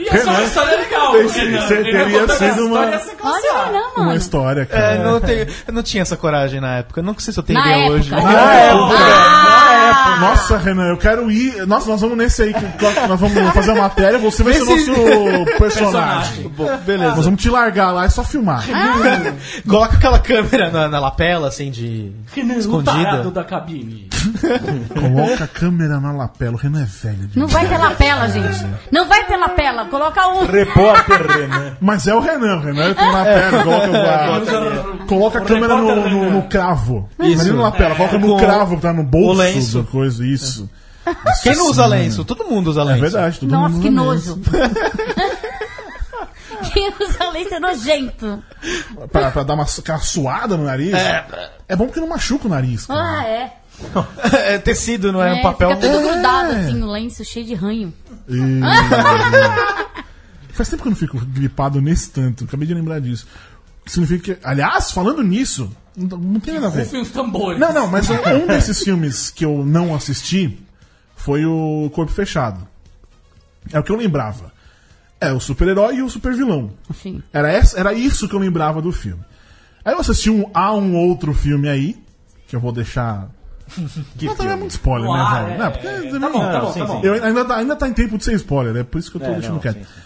[0.04, 1.12] Ia ser uma história legal.
[1.14, 1.68] Renan.
[1.68, 3.72] Renan teria sido uma- história cansado.
[3.72, 4.16] não, Uma mano.
[4.18, 5.04] história, É, cara.
[5.04, 7.02] não, tenho, eu não tinha essa coragem na época.
[7.02, 7.94] Não sei se eu Na teria época.
[7.96, 8.12] hoje.
[8.12, 8.18] Na
[8.54, 8.96] época.
[8.98, 10.18] Ah!
[10.22, 11.66] Nossa, Renan, eu quero ir.
[11.68, 12.54] Nossa, nós vamos nesse aí.
[12.54, 12.62] que
[13.08, 14.18] Nós vamos fazer a matéria.
[14.20, 16.48] Você vai ser o Nesse- nosso personagem.
[16.50, 17.16] Bom, beleza.
[17.16, 18.64] Nós vamos te largar lá, é só filmar.
[19.68, 22.12] Coloca aquela câmera na, na lapela, assim, de.
[22.34, 23.24] Renan, escondida.
[23.32, 24.10] da cabine.
[24.94, 26.54] Coloca a câmera na lapela.
[26.54, 27.30] O Renan é velho.
[27.36, 28.66] Não vai ter lapela, gente.
[28.92, 29.86] Não vai ter lapela.
[29.92, 30.46] Coloca um.
[30.46, 31.78] Repórter Renan.
[31.80, 33.64] Mas é o Renan, o Renan tem lapela.
[33.64, 37.10] Coloca, a- coloca a câmera no, no, no cravo.
[37.20, 37.32] Isso.
[37.34, 39.84] Imagina na lapela, coloca no Com cravo que tá no bolso o lenço.
[39.92, 40.26] coisa.
[40.26, 40.70] Isso.
[41.44, 42.24] Quem não usa lenço?
[42.24, 43.02] Todo mundo usa É lenço.
[43.02, 44.40] verdade, todo Nossa, mundo que usa nojo.
[46.74, 48.26] Quem usa lenço é nojento.
[48.64, 49.08] lenço.
[49.12, 50.94] Pra, pra dar uma, aquela suada no nariz.
[50.94, 51.26] É.
[51.76, 52.86] bom porque não machuca o nariz.
[52.86, 53.02] cara.
[53.20, 53.52] Ah, é.
[54.34, 55.70] é tecido, não é, um É, papel.
[55.76, 56.12] Fica tudo É.
[56.14, 57.94] grudado assim no lenço, cheio de ranho.
[58.30, 58.62] E-
[60.54, 62.44] Faz tempo que eu não fico gripado nesse tanto.
[62.44, 63.26] Acabei de lembrar disso.
[63.86, 64.46] Significa que.
[64.48, 66.84] Aliás, falando nisso, não, não tem nada a ver.
[66.84, 67.60] Rufem os tambores.
[67.60, 70.60] Não, não, mas um, um desses filmes que eu não assisti
[71.16, 72.68] foi o Corpo Fechado.
[73.72, 74.52] É o que eu lembrava.
[75.20, 76.72] É o super-herói e o super-vilão.
[76.90, 77.22] Enfim.
[77.32, 79.24] Era, essa- era isso que eu lembrava do filme.
[79.86, 81.98] Aí eu assisti um, a um outro filme aí,
[82.48, 83.30] que eu vou deixar.
[84.18, 85.54] Que não, também é muito spoiler, né, ar, velho?
[85.56, 87.02] é, Não, porque é, também- tá bom, tá bom, sim, tá bom.
[87.04, 89.22] eu ainda, tá- ainda tá em tempo de ser spoiler, é por isso que eu
[89.22, 89.76] tô É, deixando não, quieto.
[89.78, 90.02] sim, sim.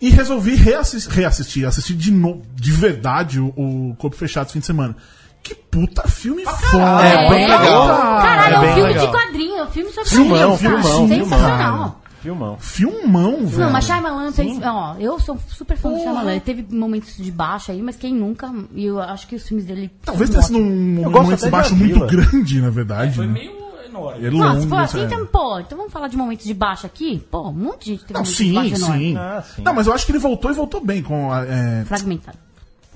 [0.00, 4.60] E resolvi reassis- reassistir, assistir de, no, de verdade o, o Corpo Fechado esse fim
[4.60, 4.94] de semana.
[5.42, 7.04] Que puta filme foda!
[7.06, 7.88] É, bem legal.
[8.20, 9.06] Caralho, é, É um filme legal.
[9.06, 10.58] de quadrinho, é um filme sobre Filmão, cara.
[10.82, 11.97] filmão, Sensacional.
[12.20, 12.56] Filmão.
[12.58, 13.46] Filmão.
[13.46, 13.64] Velho.
[13.64, 14.58] Não, mas Shyamalan fez.
[14.62, 16.32] Ó, eu sou super fã do Shyamalan.
[16.32, 18.52] Ele teve momentos de baixo aí, mas quem nunca?
[18.74, 19.90] E eu acho que os filmes dele.
[20.02, 23.14] Talvez tenha sido um momento de baixo muito grande, na verdade.
[23.14, 23.32] Foi né?
[23.32, 24.26] meio enorme.
[24.26, 25.04] É longo, se for assim, é.
[25.04, 27.22] então, pô, então vamos falar de momentos de baixo aqui?
[27.30, 29.16] Pô, um monte de gente teve Não, momentos de sim, baixo sim.
[29.16, 29.62] Ah, sim.
[29.62, 32.38] Não, mas eu acho que ele voltou e voltou bem com a, é, Fragmentado.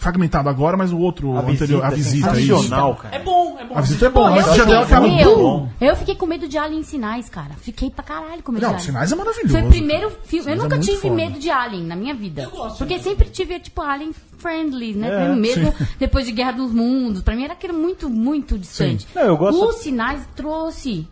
[0.02, 2.46] Fragmentado agora, mas o outro A anterior, a visita aí.
[2.46, 3.14] sensacional, cara.
[3.14, 3.78] É bom, é bom.
[3.78, 5.08] A visita é bom, mas eu já deu fiquei, aquela.
[5.08, 7.50] meu, eu fiquei com medo de Alien Sinais, cara.
[7.60, 8.84] Fiquei pra caralho com medo de Não, Alien.
[8.86, 9.52] Sinais é maravilhoso.
[9.52, 10.48] Foi o primeiro filme.
[10.50, 11.14] Eu é nunca muito tive foda.
[11.14, 12.42] medo de Alien na minha vida.
[12.42, 14.12] Eu gosto Porque sempre tive, tipo, Alien
[14.42, 15.08] friendly, né?
[15.30, 15.86] É, mesmo, sim.
[15.98, 17.22] depois de Guerra dos Mundos.
[17.22, 19.06] Pra mim era aquilo muito, muito distante.
[19.14, 21.06] Não, eu gosto- Os sinais trouxe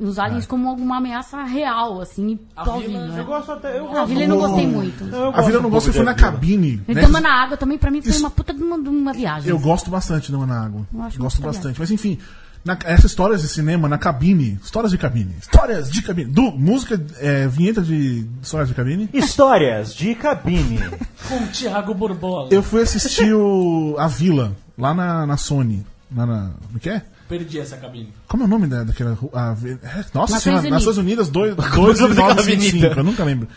[0.00, 0.46] os aliens É.
[0.46, 2.64] como alguma ameaça real, assim, A.
[2.64, 3.20] Vila, né?
[3.20, 3.78] Eu gosto até.
[3.78, 5.04] Eu A Vila eu não gostei muito.
[5.04, 6.30] Não, A vida eu não gosto pouco foi na Vila.
[6.30, 6.82] cabine.
[6.88, 7.00] Né?
[7.00, 9.48] Dama na Água também, pra mim, foi Isso- uma puta de uma, de uma viagem.
[9.48, 10.86] Eu gosto bastante de Dama na Água.
[10.92, 11.78] Eu acho gosto bastante.
[11.78, 12.18] Mas enfim,
[12.66, 14.58] na, essas histórias de cinema na cabine.
[14.62, 15.36] Histórias de cabine.
[15.40, 16.30] Histórias de cabine.
[16.30, 19.08] Du, música, é, vinheta de histórias de cabine.
[19.14, 20.80] Histórias de cabine.
[21.28, 22.48] Com o Thiago Borbola.
[22.50, 25.86] Eu fui assistir o, a Vila, lá na, na Sony.
[26.14, 26.50] Lá na.
[26.66, 27.02] Como que é?
[27.28, 28.12] Perdi essa cabine.
[28.26, 29.16] Como é o nome da, daquela.
[29.32, 30.70] a é, nossa Nações Senhora, Unidas.
[30.70, 32.40] Nações Unidas 2 é o nome daquela 955.
[32.40, 33.00] avenida?
[33.00, 33.48] Eu nunca lembro.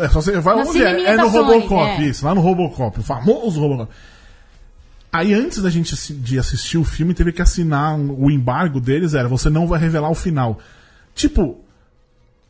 [0.00, 1.04] É, só você vai Na onde é?
[1.04, 2.06] É no Sony, Robocop, é.
[2.06, 3.92] isso, lá no Robocop, o famoso Robocop.
[5.14, 9.28] Aí antes da gente de assistir o filme, teve que assinar o embargo deles, era
[9.28, 10.58] você não vai revelar o final.
[11.14, 11.64] Tipo,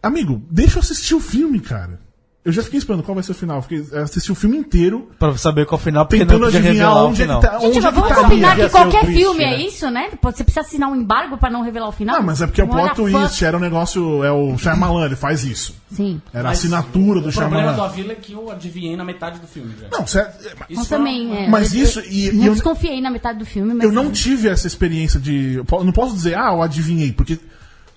[0.02, 2.00] amigo, deixa eu assistir o filme, cara.
[2.44, 3.62] Eu já fiquei esperando qual vai ser o final.
[3.62, 6.88] Fiquei, eu assisti o filme inteiro, Pra saber qual final, porque tentando não podia adivinhar
[6.88, 7.40] revelar o onde é que final.
[7.40, 7.58] tá.
[7.58, 9.54] Gente, onde é vamos tá combinar que o qualquer twist, filme né?
[9.54, 10.10] é isso, né?
[10.22, 12.16] Você precisa assinar um embargo pra não revelar o final?
[12.16, 14.22] Não, mas é porque o Não era plot fã- twist era um negócio.
[14.22, 15.74] É o Shyamalan, ele faz isso.
[15.90, 16.20] Sim.
[16.34, 17.76] Era a assinatura do O problema Shyamalan.
[17.76, 19.88] do Avila é que eu adivinhei na metade do filme, velho.
[19.90, 20.30] Não, sério.
[20.68, 21.48] Isso Eu também, é.
[21.48, 23.84] Mas eu- isso, eu- e- eu e eu- desconfiei na metade do filme, mas.
[23.84, 25.62] Eu não tive essa experiência de.
[25.82, 27.38] não posso dizer, ah, eu adivinhei, porque.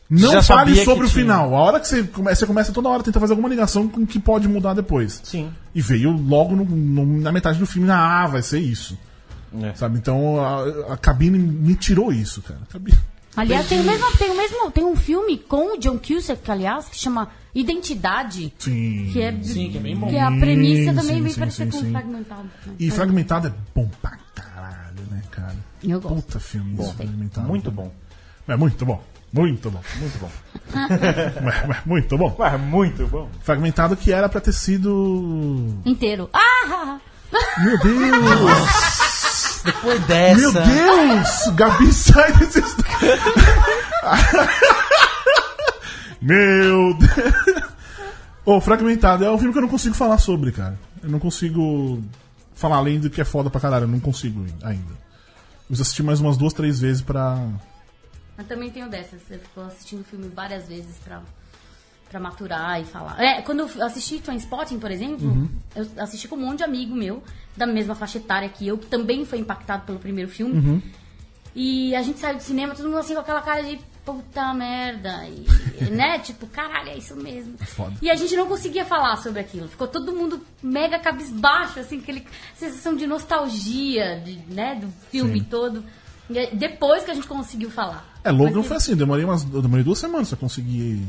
[0.10, 1.22] Não Já fale sobre o tinha.
[1.24, 1.53] final.
[1.53, 4.01] A hora que você começa, você começa toda hora a tentar fazer alguma ligação com
[4.01, 5.20] o que pode mudar depois.
[5.24, 5.51] Sim.
[5.76, 8.97] E veio logo no- no- na metade do filme, ah, vai ser isso.
[9.62, 9.74] É.
[9.76, 9.97] Sabe?
[9.97, 12.60] Então a, a cabine me tirou isso, cara.
[12.70, 12.97] Cabine-
[13.36, 16.88] Aliás, tem o mesmo, tem o mesmo, tem um filme com o John Cusack, aliás,
[16.88, 19.10] que chama Identidade, Sim.
[19.14, 20.08] que é Sim, que é bem bom.
[20.08, 21.91] que a premissa Sim, também vem parecer com sim.
[21.91, 22.43] fragmentado.
[22.66, 22.74] né?
[22.80, 25.55] E fragmentado é bom pra caralho, né, cara?
[25.84, 26.16] Eu gosto.
[26.16, 27.47] Puta filme isso, fragmentado.
[27.47, 27.91] Muito bom.
[28.47, 29.03] É muito bom.
[29.32, 29.82] Muito bom.
[30.00, 30.32] Muito bom.
[31.86, 32.36] Muito bom.
[32.40, 33.30] Ué, muito bom.
[33.42, 35.80] Fragmentado que era pra ter sido.
[35.86, 36.30] Inteiro.
[36.34, 36.98] Ah!
[37.60, 39.62] Meu Deus!
[39.64, 40.40] Depois dessa.
[40.40, 41.56] Meu Deus!
[41.56, 42.62] Gabi sai desse.
[46.22, 47.64] Meu Deus!
[48.46, 50.80] Ô, Fragmentado é um filme que eu não consigo falar sobre, cara.
[51.04, 52.02] Eu não consigo
[52.56, 53.84] falar além do que é foda pra caralho.
[53.84, 54.92] Eu não consigo ainda.
[54.92, 57.38] Eu preciso assistir mais umas duas, três vezes pra.
[58.38, 59.22] Eu também tenho dessas.
[59.22, 61.22] Você ficou assistindo o filme várias vezes pra,
[62.10, 63.20] pra maturar e falar.
[63.22, 65.50] É, quando eu assisti Trainspotting, por exemplo, Uhum.
[65.76, 67.24] eu assisti com um monte de amigo meu,
[67.56, 70.56] da mesma faixa etária que eu, que também foi impactado pelo primeiro filme.
[70.56, 70.82] Uhum.
[71.56, 75.26] E a gente saiu do cinema, todo mundo assim com aquela cara de puta merda.
[75.28, 75.46] E,
[75.90, 76.20] né?
[76.20, 77.58] Tipo, caralho, é isso mesmo.
[77.58, 77.96] foda.
[78.02, 79.68] E a gente não conseguia falar sobre aquilo.
[79.68, 82.24] Ficou todo mundo mega cabisbaixo, assim, aquele
[82.56, 85.46] sensação de nostalgia, de, né, do filme Sim.
[85.50, 85.84] todo.
[86.30, 88.06] E aí, depois que a gente conseguiu falar.
[88.24, 91.08] É, Logan Mas foi assim, demorei, umas, demorei duas semanas pra conseguir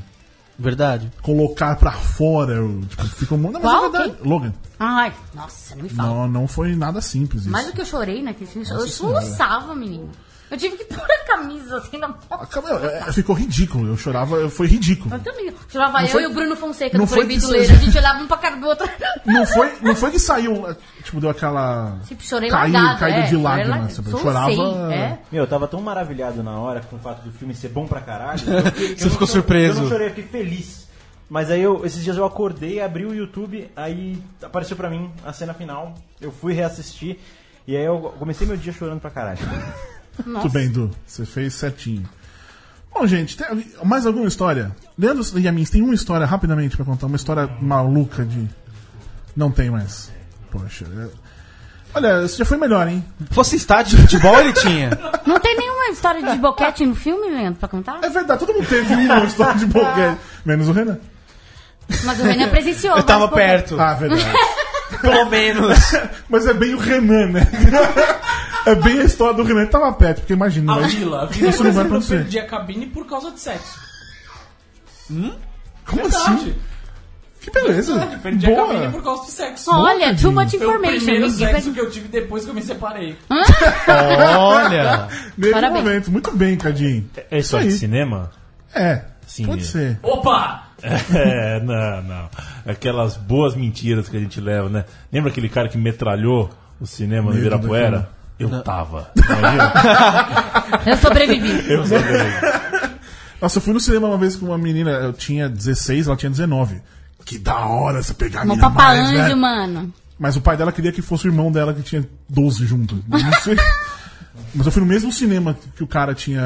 [0.59, 1.11] Verdade.
[1.23, 2.55] colocar pra fora.
[2.55, 3.55] Eu, tipo, ficou muito.
[3.55, 3.87] Não, mas Qual?
[3.87, 4.29] é verdade.
[4.29, 4.55] Logan.
[4.79, 6.09] Ai, nossa, não me fala.
[6.09, 7.51] Não, não foi nada simples isso.
[7.51, 10.11] Mais do que eu chorei naquele filme, eu soluçava, menino.
[10.51, 12.43] Eu tive que pôr a camisa assim na boca.
[12.45, 13.87] Acaba- é, é, ficou ridículo.
[13.89, 15.15] Eu chorava, foi ridículo.
[15.15, 15.53] Eu também.
[15.69, 17.61] Chorava Não eu foi- e o Bruno Fonseca não do foi Proibido que Ler.
[17.71, 18.89] A gente olhava um pra cara do outro.
[19.27, 21.99] Não foi, não foi que saiu, é, tipo, deu aquela.
[22.07, 22.99] Tipo, chorei caiu, largado.
[23.01, 23.99] caída é, de lágrimas.
[23.99, 24.93] Eu Solucei, chorava.
[24.95, 25.19] É.
[25.31, 28.01] Meu, eu tava tão maravilhado na hora com o fato do filme ser bom pra
[28.01, 28.41] caralho.
[28.41, 29.79] que eu fiquei- Você ficou surpreso.
[29.79, 30.89] Eu não chorei, eu fiquei feliz.
[31.31, 35.31] Mas aí eu, esses dias eu acordei, abri o YouTube, aí apareceu pra mim a
[35.31, 35.93] cena final.
[36.19, 37.19] Eu fui reassistir.
[37.67, 39.39] E aí eu comecei meu dia chorando pra caralho.
[40.23, 40.91] Tudo bem, Du.
[41.07, 42.09] Você fez certinho.
[42.93, 43.47] Bom, gente, tem
[43.85, 44.75] mais alguma história?
[44.99, 48.49] Leandro e Yamins, tem uma história rapidamente pra contar, uma história maluca de.
[49.37, 50.11] Não tem mais.
[50.51, 50.85] Poxa.
[50.85, 51.29] é-
[51.95, 53.03] Olha, isso já foi melhor, hein?
[53.31, 54.91] Fosse estádio de futebol, ele tinha.
[55.27, 57.99] Não tem nenhuma história de boquete no filme, Leandro, pra contar?
[58.03, 60.19] É verdade, todo mundo teve uma história de boquete.
[60.45, 60.99] Menos o Renan.
[62.05, 62.97] Mas o Renan presenciou.
[62.97, 63.81] Eu tava perto.
[63.81, 64.25] Ah, verdade.
[65.01, 65.79] Pelo menos.
[66.29, 67.41] Mas é bem o Renan, né?
[68.71, 70.73] É bem a história do Renan que tava perto, porque imagina.
[70.73, 71.23] A mas Vila.
[71.23, 72.17] A Vila, Isso por não vai exemplo, eu acontecer.
[72.19, 73.79] perdi a cabine por causa de sexo.
[75.09, 76.17] Como Verdade.
[76.17, 76.55] assim?
[77.41, 77.95] Que beleza.
[77.99, 78.91] Verdade, perdi a cabine Boa.
[78.91, 79.71] por causa de sexo.
[79.73, 80.97] Olha, too much Foi o information.
[80.99, 83.17] primeiro Ninguém sexo vai- que eu tive depois que eu me separei.
[84.39, 85.09] Olha.
[85.37, 85.85] Nesse Parabéns.
[85.85, 86.11] momento.
[86.11, 87.09] Muito bem, Cadinho.
[87.31, 87.73] É Isso de aí.
[87.73, 88.31] cinema?
[88.75, 89.03] É.
[89.27, 89.47] assim.
[89.47, 89.99] Pode ser.
[90.03, 90.65] Opa!
[90.81, 92.31] É, não, não.
[92.65, 94.85] Aquelas boas mentiras que a gente leva, né?
[95.13, 96.51] Lembra aquele cara que metralhou
[96.81, 98.09] o cinema no Medo Ibirapuera?
[98.39, 99.11] Eu tava.
[99.17, 99.73] Imagina?
[100.87, 101.71] Eu sobrevivi.
[101.73, 102.99] Eu sabia.
[103.41, 106.29] Nossa, eu fui no cinema uma vez com uma menina, eu tinha 16, ela tinha
[106.31, 106.81] 19.
[107.25, 109.35] Que da hora você pegar a Meu menina papai mais, anjo, né?
[109.35, 109.93] mano.
[110.19, 113.03] Mas o pai dela queria que fosse o irmão dela que tinha 12 junto.
[113.07, 113.57] Não sei.
[114.55, 116.43] Mas eu fui no mesmo cinema que o cara tinha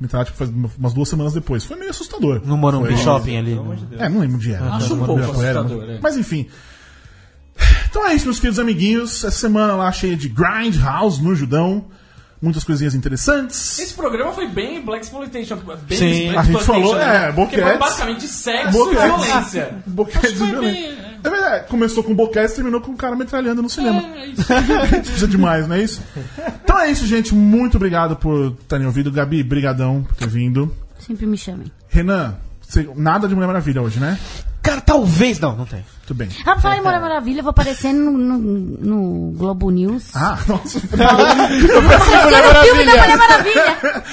[0.00, 1.64] me tratado, tipo, faz umas duas semanas depois.
[1.66, 2.40] Foi meio assustador.
[2.44, 3.52] No Morumbi Shopping ali.
[3.98, 4.74] É, não lembro onde era.
[4.74, 5.98] Acho um Não pouco era, assustador, mas- é.
[6.02, 6.46] Mas enfim.
[7.92, 9.22] Então é isso, meus queridos amiguinhos.
[9.22, 11.84] Essa semana lá cheia de Grindhouse no Judão.
[12.40, 13.78] Muitas coisinhas interessantes.
[13.78, 15.56] Esse programa foi bem Black Exploitation.
[15.86, 17.32] Bem Sim, Black a gente falou, é, né?
[17.32, 17.62] boquetes.
[17.62, 19.04] Que foi basicamente sexo Boquetes.
[19.04, 19.74] e violência.
[19.86, 20.74] Boquete foi violento.
[20.74, 21.18] bem, é.
[21.22, 24.00] É verdade, começou com boquete e terminou com um cara metralhando no cinema.
[24.00, 24.46] É, é isso.
[24.88, 26.02] Precisa demais, não é isso?
[26.64, 27.34] Então é isso, gente.
[27.34, 29.12] Muito obrigado por terem ouvido.
[29.12, 30.74] Gabi, brigadão por ter vindo.
[30.98, 31.70] Sempre me chamem.
[31.90, 34.18] Renan, você- nada de Mulher Maravilha hoje, né?
[34.62, 35.40] Cara, talvez.
[35.40, 35.84] Não, não tem.
[36.06, 36.28] Tudo bem.
[36.42, 40.14] Ah, pra falar em Mulher Maravilha, eu vou aparecer no, no, no Globo News.
[40.14, 40.78] Ah, nossa.
[40.78, 44.04] Aparecer no filme da Mulher Maravilha.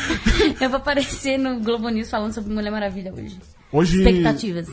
[0.61, 3.37] eu vou aparecer no Globo News falando sobre Mulher Maravilha hoje.
[3.71, 3.97] Hoje.
[3.99, 4.67] Expectativas.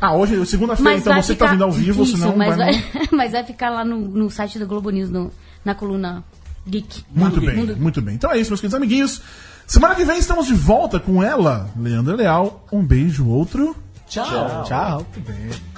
[0.00, 1.46] Ah, hoje, segunda-feira, Mas então vai você ficar...
[1.46, 2.72] tá vindo ao vivo, Isso, senão mas vai.
[2.72, 5.30] vai, mas vai ficar lá no, no site do Globo News, no-
[5.64, 6.22] na coluna
[6.68, 7.04] Geek.
[7.10, 8.14] Muito bem, Mundo- muito bem.
[8.14, 9.22] Então é isso, meus queridos amiguinhos.
[9.66, 12.66] Semana que vem estamos de volta com ela, Leandra Leal.
[12.70, 13.74] Um beijo, outro.
[14.08, 14.64] Tchau.
[14.64, 15.06] Tchau.
[15.14, 15.75] Muito bem.